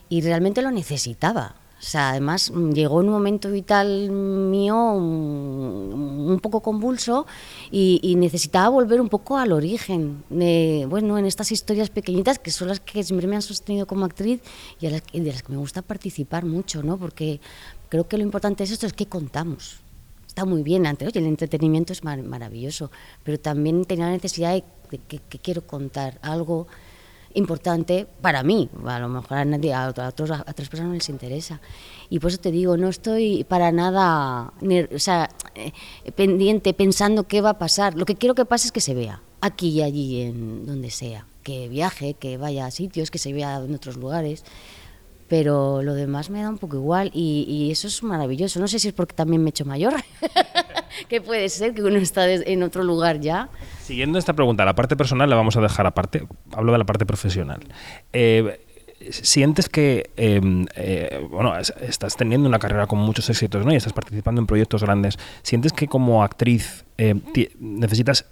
Y 0.08 0.22
realmente 0.22 0.62
lo 0.62 0.72
necesitaba. 0.72 1.55
O 1.79 1.81
sea, 1.81 2.09
además 2.09 2.51
mm, 2.51 2.71
llegó 2.71 3.00
en 3.00 3.07
un 3.07 3.13
momento 3.13 3.50
vital 3.50 4.09
mío 4.12 4.75
un, 4.75 6.29
un 6.29 6.39
poco 6.41 6.59
convulso 6.59 7.25
y, 7.71 8.01
y, 8.03 8.15
necesitaba 8.15 8.67
volver 8.67 9.00
un 9.00 9.07
poco 9.07 9.38
al 9.38 9.53
origen, 9.53 10.24
de, 10.29 10.86
bueno, 10.89 11.17
en 11.17 11.25
estas 11.25 11.53
historias 11.53 11.89
pequeñitas 11.89 12.38
que 12.38 12.51
son 12.51 12.67
las 12.67 12.81
que 12.81 13.01
siempre 13.03 13.27
me 13.27 13.38
han 13.38 13.41
sostenido 13.41 13.88
como 13.88 14.03
actriz 14.03 14.41
y, 14.81 14.88
a 14.88 14.89
las, 14.89 15.03
de 15.13 15.31
las 15.31 15.41
que 15.41 15.53
me 15.53 15.57
gusta 15.57 15.81
participar 15.81 16.43
mucho, 16.43 16.83
¿no? 16.83 16.98
Porque 16.98 17.39
creo 17.88 18.07
que 18.09 18.17
lo 18.17 18.24
importante 18.24 18.65
es 18.65 18.71
esto, 18.71 18.86
es 18.86 18.93
que 18.93 19.05
contamos. 19.05 19.79
Está 20.27 20.43
muy 20.43 20.63
bien, 20.63 20.86
antes, 20.86 21.07
oye, 21.07 21.19
el 21.19 21.27
entretenimiento 21.27 21.93
es 21.93 22.03
mar 22.03 22.21
maravilloso, 22.21 22.91
pero 23.24 23.39
también 23.39 23.86
tenía 23.86 24.07
la 24.07 24.12
necesidad 24.12 24.53
de, 24.53 24.63
que 25.07 25.39
quiero 25.39 25.65
contar 25.65 26.19
algo 26.21 26.67
importante 27.33 28.07
para 28.21 28.43
mí, 28.43 28.69
a 28.86 29.00
lo 29.00 29.09
mejor 29.09 29.38
a, 29.38 29.45
nadie, 29.45 29.74
a, 29.74 29.88
otros, 29.88 30.31
a 30.31 30.45
otras 30.48 30.69
personas 30.69 30.89
no 30.89 30.93
les 30.95 31.09
interesa. 31.09 31.62
Y 32.09 32.19
por 32.19 32.31
eso 32.31 32.39
te 32.39 32.51
digo, 32.51 32.77
no 32.77 32.89
estoy 32.89 33.43
para 33.43 33.71
nada 33.71 34.53
o 34.93 35.00
sea, 35.00 35.29
eh, 35.55 35.71
pendiente, 36.15 36.74
pensando 36.74 37.27
qué 37.27 37.41
va 37.41 37.51
a 37.51 37.57
pasar. 37.59 37.95
Lo 37.95 38.05
que 38.05 38.15
quiero 38.15 38.36
que 38.36 38.45
pase 38.45 38.67
es 38.67 38.71
que 38.71 38.81
se 38.81 38.93
vea, 38.93 39.21
aquí 39.41 39.69
y 39.69 39.81
allí, 39.81 40.21
en 40.21 40.65
donde 40.65 40.89
sea. 40.89 41.25
Que 41.43 41.67
viaje, 41.67 42.15
que 42.15 42.38
vaya 42.38 42.65
a 42.65 42.71
sitios, 42.71 43.12
que 43.12 43.17
se 43.17 43.34
vea 43.34 43.58
en 43.58 43.73
otros 43.73 43.97
lugares. 43.97 44.43
Pero 45.27 45.84
lo 45.84 45.93
demás 45.93 46.32
me 46.32 46.41
da 46.41 46.49
un 46.49 46.58
poco 46.58 46.77
igual 46.77 47.12
y, 47.13 47.45
y 47.47 47.71
eso 47.71 47.88
es 47.88 48.01
maravilloso. 48.01 48.60
No 48.60 48.67
sé 48.67 48.80
si 48.80 48.88
es 48.88 48.93
porque 48.93 49.13
también 49.13 49.43
me 49.43 49.49
he 49.49 49.51
hecho 49.51 49.63
mayor, 49.63 49.93
que 51.10 51.21
puede 51.21 51.49
ser 51.49 51.73
que 51.73 51.84
uno 51.84 51.97
está 51.97 52.32
en 52.32 52.63
otro 52.63 52.84
lugar 52.84 53.19
ya. 53.19 53.49
Siguiendo 53.82 54.19
esta 54.19 54.34
pregunta, 54.34 54.65
la 54.65 54.75
parte 54.75 54.95
personal 54.95 55.30
la 55.30 55.36
vamos 55.36 55.56
a 55.58 55.62
dejar 55.62 55.86
aparte. 55.86 56.28
Hablo 56.52 56.71
de 56.71 56.78
la 56.78 56.86
parte 56.86 57.06
profesional. 57.06 57.60
Eh, 58.13 58.60
sientes 59.10 59.69
que 59.69 60.10
eh, 60.17 60.41
eh, 60.75 61.28
bueno 61.30 61.58
estás 61.58 62.15
teniendo 62.15 62.49
una 62.49 62.60
carrera 62.60 62.88
con 62.88 62.99
muchos 62.99 63.30
éxitos 63.30 63.65
¿no? 63.65 63.73
y 63.73 63.75
estás 63.75 63.93
participando 63.93 64.41
en 64.41 64.47
proyectos 64.47 64.84
grandes 64.84 65.17
sientes 65.41 65.73
que 65.73 65.88
como 65.88 66.23
actriz 66.23 66.86
eh, 66.97 67.15
necesitas 67.60 68.25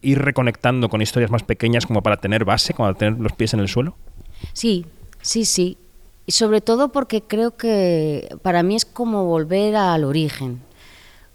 ir 0.00 0.18
reconectando 0.18 0.88
con 0.88 1.02
historias 1.02 1.30
más 1.30 1.42
pequeñas 1.42 1.86
como 1.86 2.02
para 2.02 2.16
tener 2.16 2.44
base 2.44 2.72
como 2.72 2.88
para 2.88 2.98
tener 2.98 3.20
los 3.20 3.32
pies 3.32 3.54
en 3.54 3.60
el 3.60 3.68
suelo 3.68 3.96
sí 4.52 4.86
sí 5.20 5.44
sí 5.44 5.76
y 6.26 6.32
sobre 6.32 6.62
todo 6.62 6.90
porque 6.90 7.22
creo 7.22 7.56
que 7.56 8.34
para 8.42 8.62
mí 8.62 8.76
es 8.76 8.86
como 8.86 9.24
volver 9.26 9.76
al 9.76 10.04
origen 10.04 10.60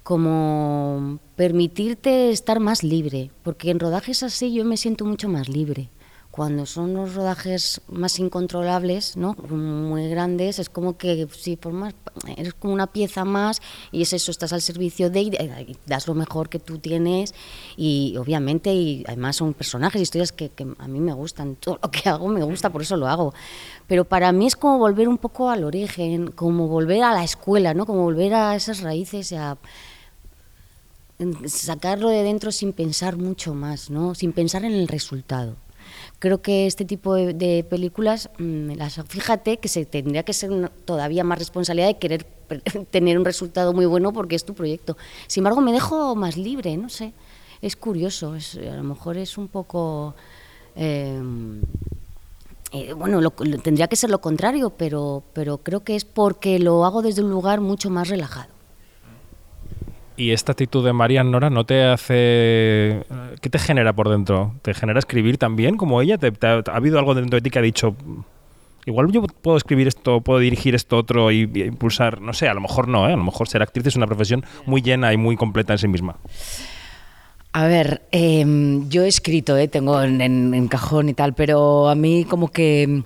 como 0.09 1.19
permitirte 1.35 2.31
estar 2.31 2.59
más 2.59 2.81
libre, 2.81 3.29
porque 3.43 3.69
en 3.69 3.79
rodajes 3.79 4.23
así 4.23 4.51
yo 4.51 4.65
me 4.65 4.75
siento 4.75 5.05
mucho 5.05 5.29
más 5.29 5.47
libre. 5.47 5.91
Cuando 6.31 6.65
son 6.65 6.95
los 6.95 7.13
rodajes 7.13 7.81
más 7.87 8.17
incontrolables, 8.17 9.17
¿no? 9.17 9.35
muy 9.35 10.09
grandes, 10.09 10.57
es 10.57 10.67
como 10.67 10.97
que 10.97 11.27
si 11.31 11.57
por 11.57 11.73
más, 11.73 11.93
eres 12.37 12.55
como 12.55 12.73
una 12.73 12.87
pieza 12.87 13.23
más 13.23 13.61
y 13.91 14.01
es 14.01 14.11
eso, 14.13 14.31
estás 14.31 14.51
al 14.51 14.63
servicio 14.63 15.11
de 15.11 15.21
y 15.21 15.77
das 15.85 16.07
lo 16.07 16.15
mejor 16.15 16.49
que 16.49 16.57
tú 16.57 16.79
tienes 16.79 17.35
y 17.77 18.15
obviamente 18.17 18.73
y 18.73 19.03
además 19.05 19.35
son 19.35 19.53
personajes, 19.53 20.01
historias 20.01 20.31
que, 20.31 20.49
que 20.49 20.65
a 20.79 20.87
mí 20.87 20.99
me 20.99 21.13
gustan, 21.13 21.55
todo 21.55 21.77
lo 21.83 21.91
que 21.91 22.09
hago 22.09 22.27
me 22.29 22.41
gusta, 22.41 22.71
por 22.71 22.81
eso 22.81 22.97
lo 22.97 23.07
hago. 23.07 23.35
Pero 23.85 24.05
para 24.05 24.31
mí 24.31 24.47
es 24.47 24.55
como 24.55 24.79
volver 24.79 25.07
un 25.07 25.19
poco 25.19 25.51
al 25.51 25.63
origen, 25.63 26.31
como 26.31 26.67
volver 26.67 27.03
a 27.03 27.13
la 27.13 27.23
escuela, 27.23 27.75
¿no? 27.75 27.85
Como 27.85 28.01
volver 28.01 28.33
a 28.33 28.55
esas 28.55 28.81
raíces, 28.81 29.33
a, 29.33 29.55
sacarlo 31.45 32.09
de 32.09 32.23
dentro 32.23 32.51
sin 32.51 32.73
pensar 32.73 33.17
mucho 33.17 33.53
más, 33.53 33.89
¿no? 33.89 34.15
sin 34.15 34.33
pensar 34.33 34.63
en 34.65 34.73
el 34.73 34.87
resultado. 34.87 35.55
Creo 36.19 36.41
que 36.41 36.67
este 36.67 36.85
tipo 36.85 37.15
de, 37.15 37.65
películas, 37.69 38.29
mmm, 38.37 38.71
las, 38.71 39.01
fíjate 39.07 39.57
que 39.57 39.67
se 39.67 39.85
tendría 39.85 40.23
que 40.23 40.33
ser 40.33 40.69
todavía 40.85 41.23
más 41.23 41.39
responsabilidad 41.39 41.87
de 41.87 41.97
querer 41.97 42.23
tener 42.91 43.17
un 43.17 43.25
resultado 43.25 43.73
muy 43.73 43.85
bueno 43.85 44.13
porque 44.13 44.35
es 44.35 44.45
tu 44.45 44.53
proyecto. 44.53 44.97
Sin 45.27 45.41
embargo, 45.41 45.61
me 45.61 45.71
dejo 45.71 46.15
más 46.15 46.37
libre, 46.37 46.75
no 46.77 46.89
sé. 46.89 47.13
Es 47.61 47.75
curioso, 47.75 48.33
a 48.33 48.75
lo 48.75 48.83
mejor 48.83 49.17
es 49.17 49.37
un 49.37 49.47
poco... 49.47 50.15
Eh, 50.75 51.19
eh, 52.71 52.93
bueno, 52.93 53.19
lo, 53.19 53.31
tendría 53.31 53.87
que 53.87 53.95
ser 53.95 54.11
lo 54.11 54.21
contrario, 54.21 54.69
pero, 54.69 55.23
pero 55.33 55.57
creo 55.57 55.83
que 55.83 55.95
es 55.95 56.05
porque 56.05 56.59
lo 56.59 56.85
hago 56.85 57.01
desde 57.01 57.23
un 57.23 57.31
lugar 57.31 57.61
mucho 57.61 57.89
más 57.89 58.09
relajado. 58.09 58.58
¿Y 60.19 60.31
esta 60.31 60.51
actitud 60.51 60.83
de 60.83 60.91
María 60.91 61.23
Nora 61.23 61.49
no 61.49 61.65
te 61.65 61.81
hace... 61.85 63.05
¿Qué 63.41 63.49
te 63.49 63.57
genera 63.57 63.93
por 63.93 64.09
dentro? 64.09 64.53
¿Te 64.61 64.73
genera 64.73 64.99
escribir 64.99 65.37
también 65.37 65.77
como 65.77 66.01
ella? 66.01 66.17
¿Te, 66.17 66.29
te 66.33 66.45
ha, 66.45 66.55
¿Ha 66.55 66.75
habido 66.75 66.99
algo 66.99 67.15
dentro 67.15 67.37
de 67.37 67.41
ti 67.41 67.49
que 67.49 67.59
ha 67.59 67.61
dicho, 67.61 67.95
igual 68.85 69.13
yo 69.13 69.21
puedo 69.21 69.55
escribir 69.55 69.87
esto, 69.87 70.19
puedo 70.19 70.39
dirigir 70.39 70.75
esto 70.75 70.97
otro 70.97 71.31
y, 71.31 71.43
impulsar? 71.43 72.19
No 72.19 72.33
sé, 72.33 72.49
a 72.49 72.53
lo 72.53 72.59
mejor 72.59 72.89
no, 72.89 73.07
¿eh? 73.07 73.13
a 73.13 73.15
lo 73.15 73.23
mejor 73.23 73.47
ser 73.47 73.61
actriz 73.61 73.87
es 73.87 73.95
una 73.95 74.07
profesión 74.07 74.43
muy 74.65 74.81
llena 74.81 75.13
y 75.13 75.17
muy 75.17 75.37
completa 75.37 75.71
en 75.71 75.79
sí 75.79 75.87
misma. 75.87 76.17
A 77.53 77.67
ver, 77.67 78.01
eh, 78.11 78.45
yo 78.89 79.03
he 79.03 79.07
escrito, 79.07 79.55
eh, 79.55 79.69
tengo 79.69 80.01
en, 80.01 80.67
cajón 80.67 81.07
y 81.07 81.13
tal, 81.13 81.33
pero 81.33 81.87
a 81.87 81.95
mí 81.95 82.25
como 82.25 82.51
que... 82.51 83.03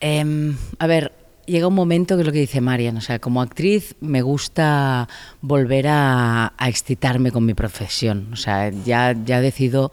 Eh, 0.00 0.54
a 0.78 0.86
ver, 0.86 1.12
llega 1.46 1.68
un 1.68 1.74
momento 1.74 2.16
que 2.16 2.22
es 2.22 2.26
lo 2.26 2.32
que 2.32 2.40
dice 2.40 2.60
Marian, 2.60 2.96
o 2.96 3.00
sea, 3.00 3.18
como 3.18 3.40
actriz 3.40 3.94
me 4.00 4.22
gusta 4.22 5.08
volver 5.40 5.86
a, 5.88 6.52
excitarme 6.66 7.30
con 7.30 7.44
mi 7.44 7.54
profesión, 7.54 8.28
o 8.32 8.36
sea, 8.36 8.70
ya, 8.70 9.14
ya 9.24 9.40
decido 9.40 9.90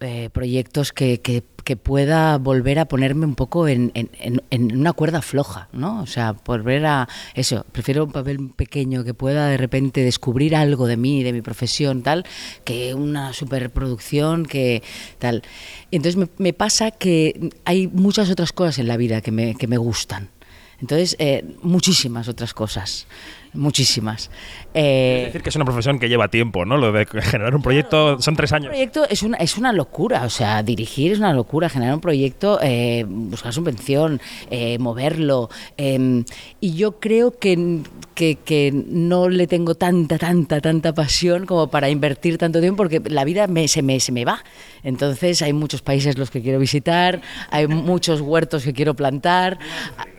eh, 0.00 0.30
proyectos 0.32 0.92
que, 0.92 1.20
que, 1.20 1.42
pueda 1.76 2.38
volver 2.38 2.78
a 2.78 2.86
ponerme 2.86 3.26
un 3.26 3.34
poco 3.34 3.68
en, 3.68 3.92
en, 3.92 4.08
en, 4.48 4.74
una 4.74 4.94
cuerda 4.94 5.20
floja, 5.20 5.68
¿no? 5.74 6.00
O 6.00 6.06
sea, 6.06 6.32
volver 6.32 6.86
a 6.86 7.06
eso, 7.34 7.66
prefiero 7.72 8.04
un 8.04 8.12
papel 8.12 8.52
pequeño 8.56 9.04
que 9.04 9.12
pueda 9.12 9.48
de 9.48 9.58
repente 9.58 10.00
descubrir 10.02 10.56
algo 10.56 10.86
de 10.86 10.96
mí, 10.96 11.22
de 11.22 11.34
mi 11.34 11.42
profesión, 11.42 12.02
tal, 12.02 12.24
que 12.64 12.94
una 12.94 13.34
superproducción, 13.34 14.46
que 14.46 14.82
tal. 15.18 15.42
Entonces 15.90 16.16
me, 16.16 16.28
me 16.38 16.54
pasa 16.54 16.90
que 16.90 17.50
hay 17.66 17.86
muchas 17.86 18.30
otras 18.30 18.52
cosas 18.52 18.78
en 18.78 18.88
la 18.88 18.96
vida 18.96 19.20
que 19.20 19.30
me, 19.30 19.54
que 19.54 19.66
me 19.66 19.76
gustan. 19.76 20.30
Entonces, 20.80 21.16
eh, 21.18 21.56
muchísimas 21.62 22.28
otras 22.28 22.54
cosas, 22.54 23.06
muchísimas. 23.54 24.24
Es 24.24 24.30
Eh, 24.74 25.22
decir, 25.26 25.42
que 25.42 25.48
es 25.48 25.56
una 25.56 25.64
profesión 25.64 25.98
que 25.98 26.08
lleva 26.08 26.28
tiempo, 26.28 26.64
¿no? 26.64 26.76
Lo 26.76 26.92
de 26.92 27.06
generar 27.06 27.54
un 27.54 27.62
proyecto 27.62 28.20
son 28.20 28.36
tres 28.36 28.52
un 28.52 28.56
años. 28.56 28.68
proyecto 28.68 29.06
es 29.08 29.22
una, 29.22 29.36
es 29.38 29.56
una 29.56 29.72
locura, 29.72 30.24
o 30.24 30.30
sea, 30.30 30.62
dirigir 30.62 31.12
es 31.12 31.18
una 31.18 31.32
locura, 31.32 31.68
generar 31.68 31.94
un 31.94 32.00
proyecto, 32.00 32.58
eh, 32.62 33.04
buscar 33.08 33.52
subvención, 33.52 34.20
eh, 34.50 34.78
moverlo. 34.78 35.48
eh, 35.76 36.22
y 36.60 36.74
yo 36.74 37.00
creo 37.00 37.32
que, 37.38 37.80
que, 38.14 38.36
que 38.36 38.72
no 38.72 39.28
le 39.28 39.46
tengo 39.46 39.74
tanta, 39.74 40.18
tanta, 40.18 40.60
tanta 40.60 40.92
pasión 40.94 41.46
como 41.46 41.68
para 41.68 41.88
invertir 41.90 42.38
tanto 42.38 42.60
tiempo, 42.60 42.76
porque 42.78 43.00
la 43.06 43.24
vida 43.24 43.46
me, 43.46 43.68
se, 43.68 43.82
me, 43.82 43.98
se 44.00 44.12
me 44.12 44.24
va. 44.24 44.44
Entonces 44.82 45.42
hay 45.42 45.52
muchos 45.52 45.82
países 45.82 46.18
los 46.18 46.30
que 46.30 46.42
quiero 46.42 46.58
visitar, 46.58 47.20
hay 47.50 47.66
muchos 47.66 48.20
huertos 48.20 48.62
que 48.64 48.72
quiero 48.72 48.94
plantar. 48.94 49.58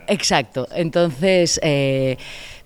Exacto. 0.06 0.66
Entonces... 0.74 1.58
eh, 1.62 2.16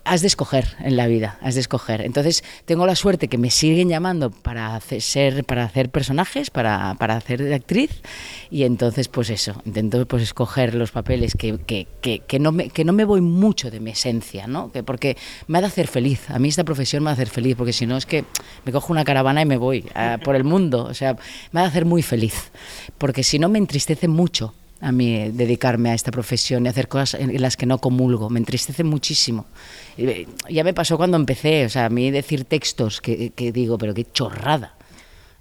has 0.05 0.21
de 0.21 0.27
escoger 0.27 0.77
en 0.81 0.97
la 0.97 1.07
vida, 1.07 1.38
has 1.40 1.55
de 1.55 1.61
escoger. 1.61 2.03
Entonces, 2.03 2.45
tengo 2.67 2.87
la 2.87 2.95
suerte 2.95 3.29
que 3.29 3.38
me 3.38 3.51
siguen 3.51 3.88
llamando 3.88 4.31
para 4.31 4.77
hacer, 4.77 5.01
ser, 5.01 5.45
para 5.45 5.64
hacer 5.64 5.90
personajes, 5.90 6.51
para, 6.51 6.95
para 6.99 7.17
hacer 7.17 7.43
de 7.43 7.55
actriz, 7.55 8.03
y 8.51 8.64
entonces, 8.64 9.09
pues 9.09 9.31
eso, 9.31 9.61
intento 9.64 10.07
pues 10.07 10.23
escoger 10.23 10.75
los 10.75 10.90
papeles 10.90 11.35
que, 11.35 11.59
que, 11.59 11.87
que, 12.01 12.21
que 12.21 12.38
no, 12.38 12.53
me, 12.53 12.69
que 12.69 12.85
no 12.85 12.93
me 12.93 13.05
voy 13.05 13.23
mucho 13.23 13.71
de 13.71 13.81
mi 13.81 13.90
esencia, 13.90 14.47
¿no? 14.47 14.71
Que 14.71 14.83
porque 14.83 15.17
me 15.47 15.59
ha 15.59 15.61
de 15.62 15.69
hacer 15.69 15.88
feliz, 15.88 16.31
a 16.31 16.38
mí 16.38 16.49
esta 16.49 16.64
profesión 16.64 17.03
me 17.03 17.11
ha 17.11 17.14
de 17.14 17.23
hacer 17.23 17.33
feliz, 17.33 17.57
porque 17.57 17.73
si 17.73 17.87
no 17.87 17.97
es 17.97 18.05
que 18.07 18.25
me 18.64 18.73
cojo 18.73 18.93
una 18.93 19.05
caravana 19.05 19.43
y 19.43 19.47
me 19.47 19.57
voy 19.57 19.87
por 20.23 20.37
el 20.37 20.45
mundo, 20.45 20.85
o 20.85 20.95
sea, 20.95 21.17
me 21.53 21.61
ha 21.61 21.62
de 21.62 21.69
hacer 21.69 21.87
muy 21.87 22.03
feliz, 22.03 22.51
porque 22.99 23.23
si 23.23 23.38
no 23.38 23.49
me 23.49 23.59
entristece 23.59 24.09
mucho 24.09 24.55
a 24.85 24.92
mí 24.92 25.14
eh, 25.16 25.31
dedicarme 25.33 25.90
a 25.90 25.94
esta 25.94 26.11
profesión 26.11 26.66
y 26.66 26.68
hacer 26.68 26.88
cosas 26.88 27.20
en 27.20 27.40
las 27.40 27.57
que 27.57 27.64
no 27.64 27.79
comulgo. 27.79 28.29
Me 28.29 28.38
entristece 28.38 28.85
muchísimo. 28.85 29.47
Eh, 29.97 30.27
Ya 30.51 30.62
me 30.62 30.75
pasó 30.75 30.97
cuando 30.99 31.16
empecé, 31.16 31.64
o 31.64 31.68
sea, 31.70 31.87
a 31.87 31.88
mí 31.88 32.11
decir 32.11 32.44
textos 32.44 33.01
que, 33.01 33.31
que 33.31 33.51
digo, 33.51 33.79
pero 33.79 33.94
qué 33.94 34.05
chorrada. 34.05 34.75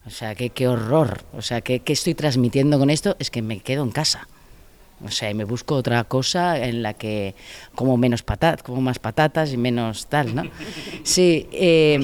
O 0.06 0.10
sea, 0.10 0.34
qué, 0.36 0.50
qué 0.50 0.68
horror. 0.68 1.24
O 1.34 1.42
sea, 1.42 1.60
¿qué, 1.62 1.80
¿qué 1.82 1.94
estoy 1.94 2.14
transmitiendo 2.16 2.80
con 2.80 2.90
esto? 2.90 3.16
Es 3.20 3.30
que 3.30 3.42
me 3.42 3.60
quedo 3.60 3.84
en 3.84 3.92
casa. 3.92 4.28
O 5.06 5.10
sea, 5.12 5.30
y 5.30 5.34
me 5.34 5.44
busco 5.44 5.76
otra 5.76 6.04
cosa 6.06 6.58
en 6.58 6.82
la 6.82 6.94
que 6.94 7.36
como 7.76 7.98
menos 7.98 8.24
patat, 8.24 8.62
como 8.62 8.80
más 8.82 9.00
patatas 9.00 9.52
y 9.52 9.58
menos 9.58 10.08
tal, 10.08 10.34
¿no? 10.34 10.44
Sí, 11.04 11.48
eh, 11.52 12.00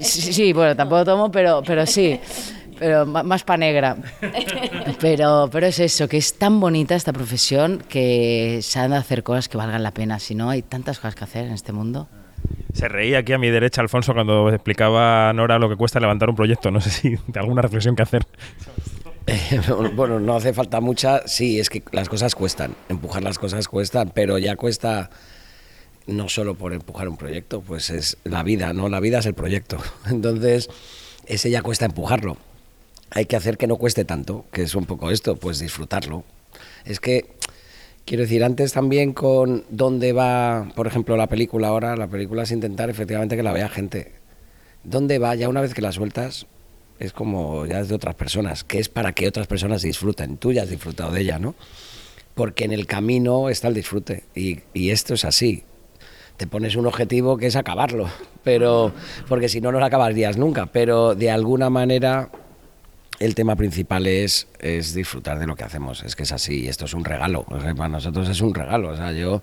sí, 0.00 0.32
sí, 0.32 0.52
bueno, 0.54 0.74
tampoco 0.74 1.04
tomo, 1.04 1.30
pero, 1.30 1.62
pero 1.66 1.84
sí, 1.86 2.18
pero 2.80 3.04
más 3.06 3.44
pa 3.44 3.56
negra. 3.56 3.96
Pero, 5.00 5.48
pero 5.52 5.66
es 5.66 5.78
eso, 5.78 6.08
que 6.08 6.16
es 6.16 6.34
tan 6.34 6.60
bonita 6.60 6.94
esta 6.94 7.12
profesión 7.12 7.82
que 7.88 8.58
se 8.62 8.78
han 8.78 8.90
de 8.90 8.96
hacer 8.96 9.22
cosas 9.22 9.48
que 9.48 9.56
valgan 9.56 9.82
la 9.82 9.92
pena. 9.92 10.18
Si 10.18 10.34
no, 10.34 10.50
hay 10.50 10.62
tantas 10.62 10.98
cosas 10.98 11.14
que 11.14 11.24
hacer 11.24 11.46
en 11.46 11.52
este 11.52 11.72
mundo. 11.72 12.08
Se 12.74 12.88
reía 12.88 13.18
aquí 13.18 13.32
a 13.32 13.38
mi 13.38 13.48
derecha 13.50 13.80
Alfonso 13.80 14.12
cuando 14.12 14.50
explicaba 14.50 15.30
a 15.30 15.32
Nora 15.32 15.58
lo 15.58 15.68
que 15.68 15.76
cuesta 15.76 16.00
levantar 16.00 16.28
un 16.28 16.36
proyecto. 16.36 16.70
No 16.70 16.80
sé 16.80 16.90
si 16.90 17.16
de 17.26 17.40
alguna 17.40 17.62
reflexión 17.62 17.96
que 17.96 18.02
hacer. 18.02 18.26
bueno, 19.94 20.20
no 20.20 20.36
hace 20.36 20.52
falta 20.52 20.80
mucha. 20.80 21.26
Sí, 21.26 21.60
es 21.60 21.70
que 21.70 21.82
las 21.92 22.08
cosas 22.08 22.34
cuestan. 22.34 22.74
Empujar 22.88 23.22
las 23.22 23.38
cosas 23.38 23.68
cuestan, 23.68 24.10
pero 24.14 24.38
ya 24.38 24.56
cuesta 24.56 25.10
no 26.06 26.28
solo 26.28 26.54
por 26.54 26.72
empujar 26.72 27.08
un 27.08 27.16
proyecto, 27.16 27.60
pues 27.60 27.90
es 27.90 28.16
la 28.24 28.42
vida, 28.42 28.72
¿no? 28.72 28.88
La 28.88 29.00
vida 29.00 29.18
es 29.18 29.26
el 29.26 29.34
proyecto. 29.34 29.78
Entonces, 30.10 30.68
ese 31.26 31.50
ya 31.50 31.62
cuesta 31.62 31.86
empujarlo. 31.86 32.36
Hay 33.10 33.26
que 33.26 33.36
hacer 33.36 33.58
que 33.58 33.66
no 33.66 33.76
cueste 33.76 34.04
tanto, 34.04 34.44
que 34.52 34.62
es 34.62 34.74
un 34.74 34.86
poco 34.86 35.10
esto, 35.10 35.36
pues 35.36 35.58
disfrutarlo. 35.58 36.24
Es 36.84 37.00
que, 37.00 37.26
quiero 38.04 38.22
decir, 38.22 38.44
antes 38.44 38.72
también 38.72 39.12
con 39.12 39.64
dónde 39.70 40.12
va, 40.12 40.68
por 40.76 40.86
ejemplo, 40.86 41.16
la 41.16 41.26
película 41.26 41.68
ahora, 41.68 41.96
la 41.96 42.06
película 42.06 42.44
es 42.44 42.52
intentar 42.52 42.88
efectivamente 42.88 43.36
que 43.36 43.42
la 43.42 43.52
vea 43.52 43.68
gente. 43.68 44.12
¿Dónde 44.84 45.18
va? 45.18 45.34
Ya 45.34 45.48
una 45.48 45.60
vez 45.60 45.74
que 45.74 45.82
la 45.82 45.92
sueltas, 45.92 46.46
es 47.00 47.12
como 47.14 47.66
ya 47.66 47.80
es 47.80 47.88
de 47.88 47.94
otras 47.94 48.14
personas, 48.14 48.62
que 48.62 48.78
es 48.78 48.88
para 48.88 49.12
que 49.12 49.26
otras 49.26 49.46
personas 49.46 49.82
disfruten. 49.82 50.36
Tú 50.36 50.52
ya 50.52 50.62
has 50.62 50.70
disfrutado 50.70 51.10
de 51.10 51.22
ella, 51.22 51.38
¿no? 51.38 51.54
Porque 52.34 52.64
en 52.64 52.72
el 52.72 52.86
camino 52.86 53.48
está 53.48 53.68
el 53.68 53.74
disfrute. 53.74 54.24
Y, 54.34 54.60
esto 54.90 55.14
es 55.14 55.24
así. 55.24 55.64
Te 56.36 56.46
pones 56.46 56.76
un 56.76 56.86
objetivo 56.86 57.36
que 57.38 57.46
es 57.46 57.56
acabarlo, 57.56 58.08
pero 58.44 58.92
porque 59.28 59.48
si 59.48 59.60
no, 59.60 59.72
no 59.72 59.80
lo 59.80 59.84
acabarías 59.84 60.36
nunca. 60.36 60.66
Pero 60.66 61.14
de 61.14 61.30
alguna 61.30 61.70
manera 61.70 62.30
el 63.20 63.34
tema 63.34 63.54
principal 63.54 64.06
es, 64.06 64.48
es 64.58 64.94
disfrutar 64.94 65.38
de 65.38 65.46
lo 65.46 65.54
que 65.54 65.62
hacemos. 65.62 66.02
Es 66.02 66.16
que 66.16 66.24
es 66.24 66.32
así, 66.32 66.66
esto 66.66 66.86
es 66.86 66.94
un 66.94 67.04
regalo. 67.04 67.44
Para 67.44 67.88
nosotros 67.88 68.28
es 68.28 68.40
un 68.40 68.54
regalo. 68.54 68.88
O 68.88 68.96
sea, 68.96 69.12
yo 69.12 69.42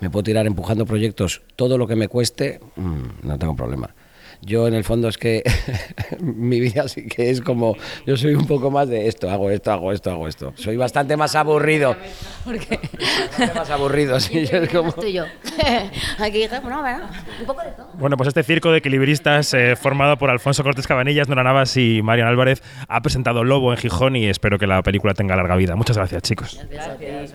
me 0.00 0.10
puedo 0.10 0.24
tirar 0.24 0.46
empujando 0.46 0.84
proyectos 0.84 1.42
todo 1.54 1.78
lo 1.78 1.86
que 1.86 1.94
me 1.94 2.08
cueste, 2.08 2.60
mm, 2.76 3.26
no 3.26 3.38
tengo 3.38 3.54
problema. 3.54 3.94
Yo 4.44 4.66
en 4.66 4.74
el 4.74 4.82
fondo 4.82 5.08
es 5.08 5.18
que 5.18 5.44
mi 6.20 6.58
vida 6.58 6.88
sí 6.88 7.06
que 7.06 7.30
es 7.30 7.40
como, 7.40 7.76
yo 8.06 8.16
soy 8.16 8.34
un 8.34 8.46
poco 8.46 8.72
más 8.72 8.88
de 8.88 9.06
esto, 9.06 9.30
hago 9.30 9.50
esto, 9.50 9.70
hago 9.70 9.92
esto, 9.92 10.10
hago 10.10 10.26
esto. 10.26 10.52
Soy 10.56 10.76
bastante 10.76 11.16
más 11.16 11.36
aburrido. 11.36 11.96
Bastante 12.44 13.54
más 13.54 13.70
aburrido, 13.70 14.18
sí. 14.18 14.44
yo 14.44 14.58
es 14.58 14.68
como... 14.68 14.88
Estoy 14.88 15.12
yo. 15.12 15.24
Aquí, 16.18 16.48
bueno, 16.60 16.80
bueno, 16.80 17.08
un 17.40 17.46
poco 17.46 17.62
de 17.62 17.70
todo. 17.70 17.88
Bueno, 17.94 18.16
pues 18.16 18.28
este 18.28 18.42
circo 18.42 18.72
de 18.72 18.78
equilibristas 18.78 19.54
eh, 19.54 19.76
formado 19.76 20.18
por 20.18 20.28
Alfonso 20.28 20.64
Cortés 20.64 20.88
Cabanillas, 20.88 21.28
Nora 21.28 21.44
Navas 21.44 21.76
y 21.76 22.02
Marian 22.02 22.26
Álvarez 22.26 22.62
ha 22.88 23.00
presentado 23.00 23.44
Lobo 23.44 23.72
en 23.72 23.78
Gijón 23.78 24.16
y 24.16 24.26
espero 24.26 24.58
que 24.58 24.66
la 24.66 24.82
película 24.82 25.14
tenga 25.14 25.36
larga 25.36 25.54
vida. 25.54 25.76
Muchas 25.76 25.96
gracias, 25.96 26.22
chicos. 26.22 26.60
Gracias. 26.68 27.34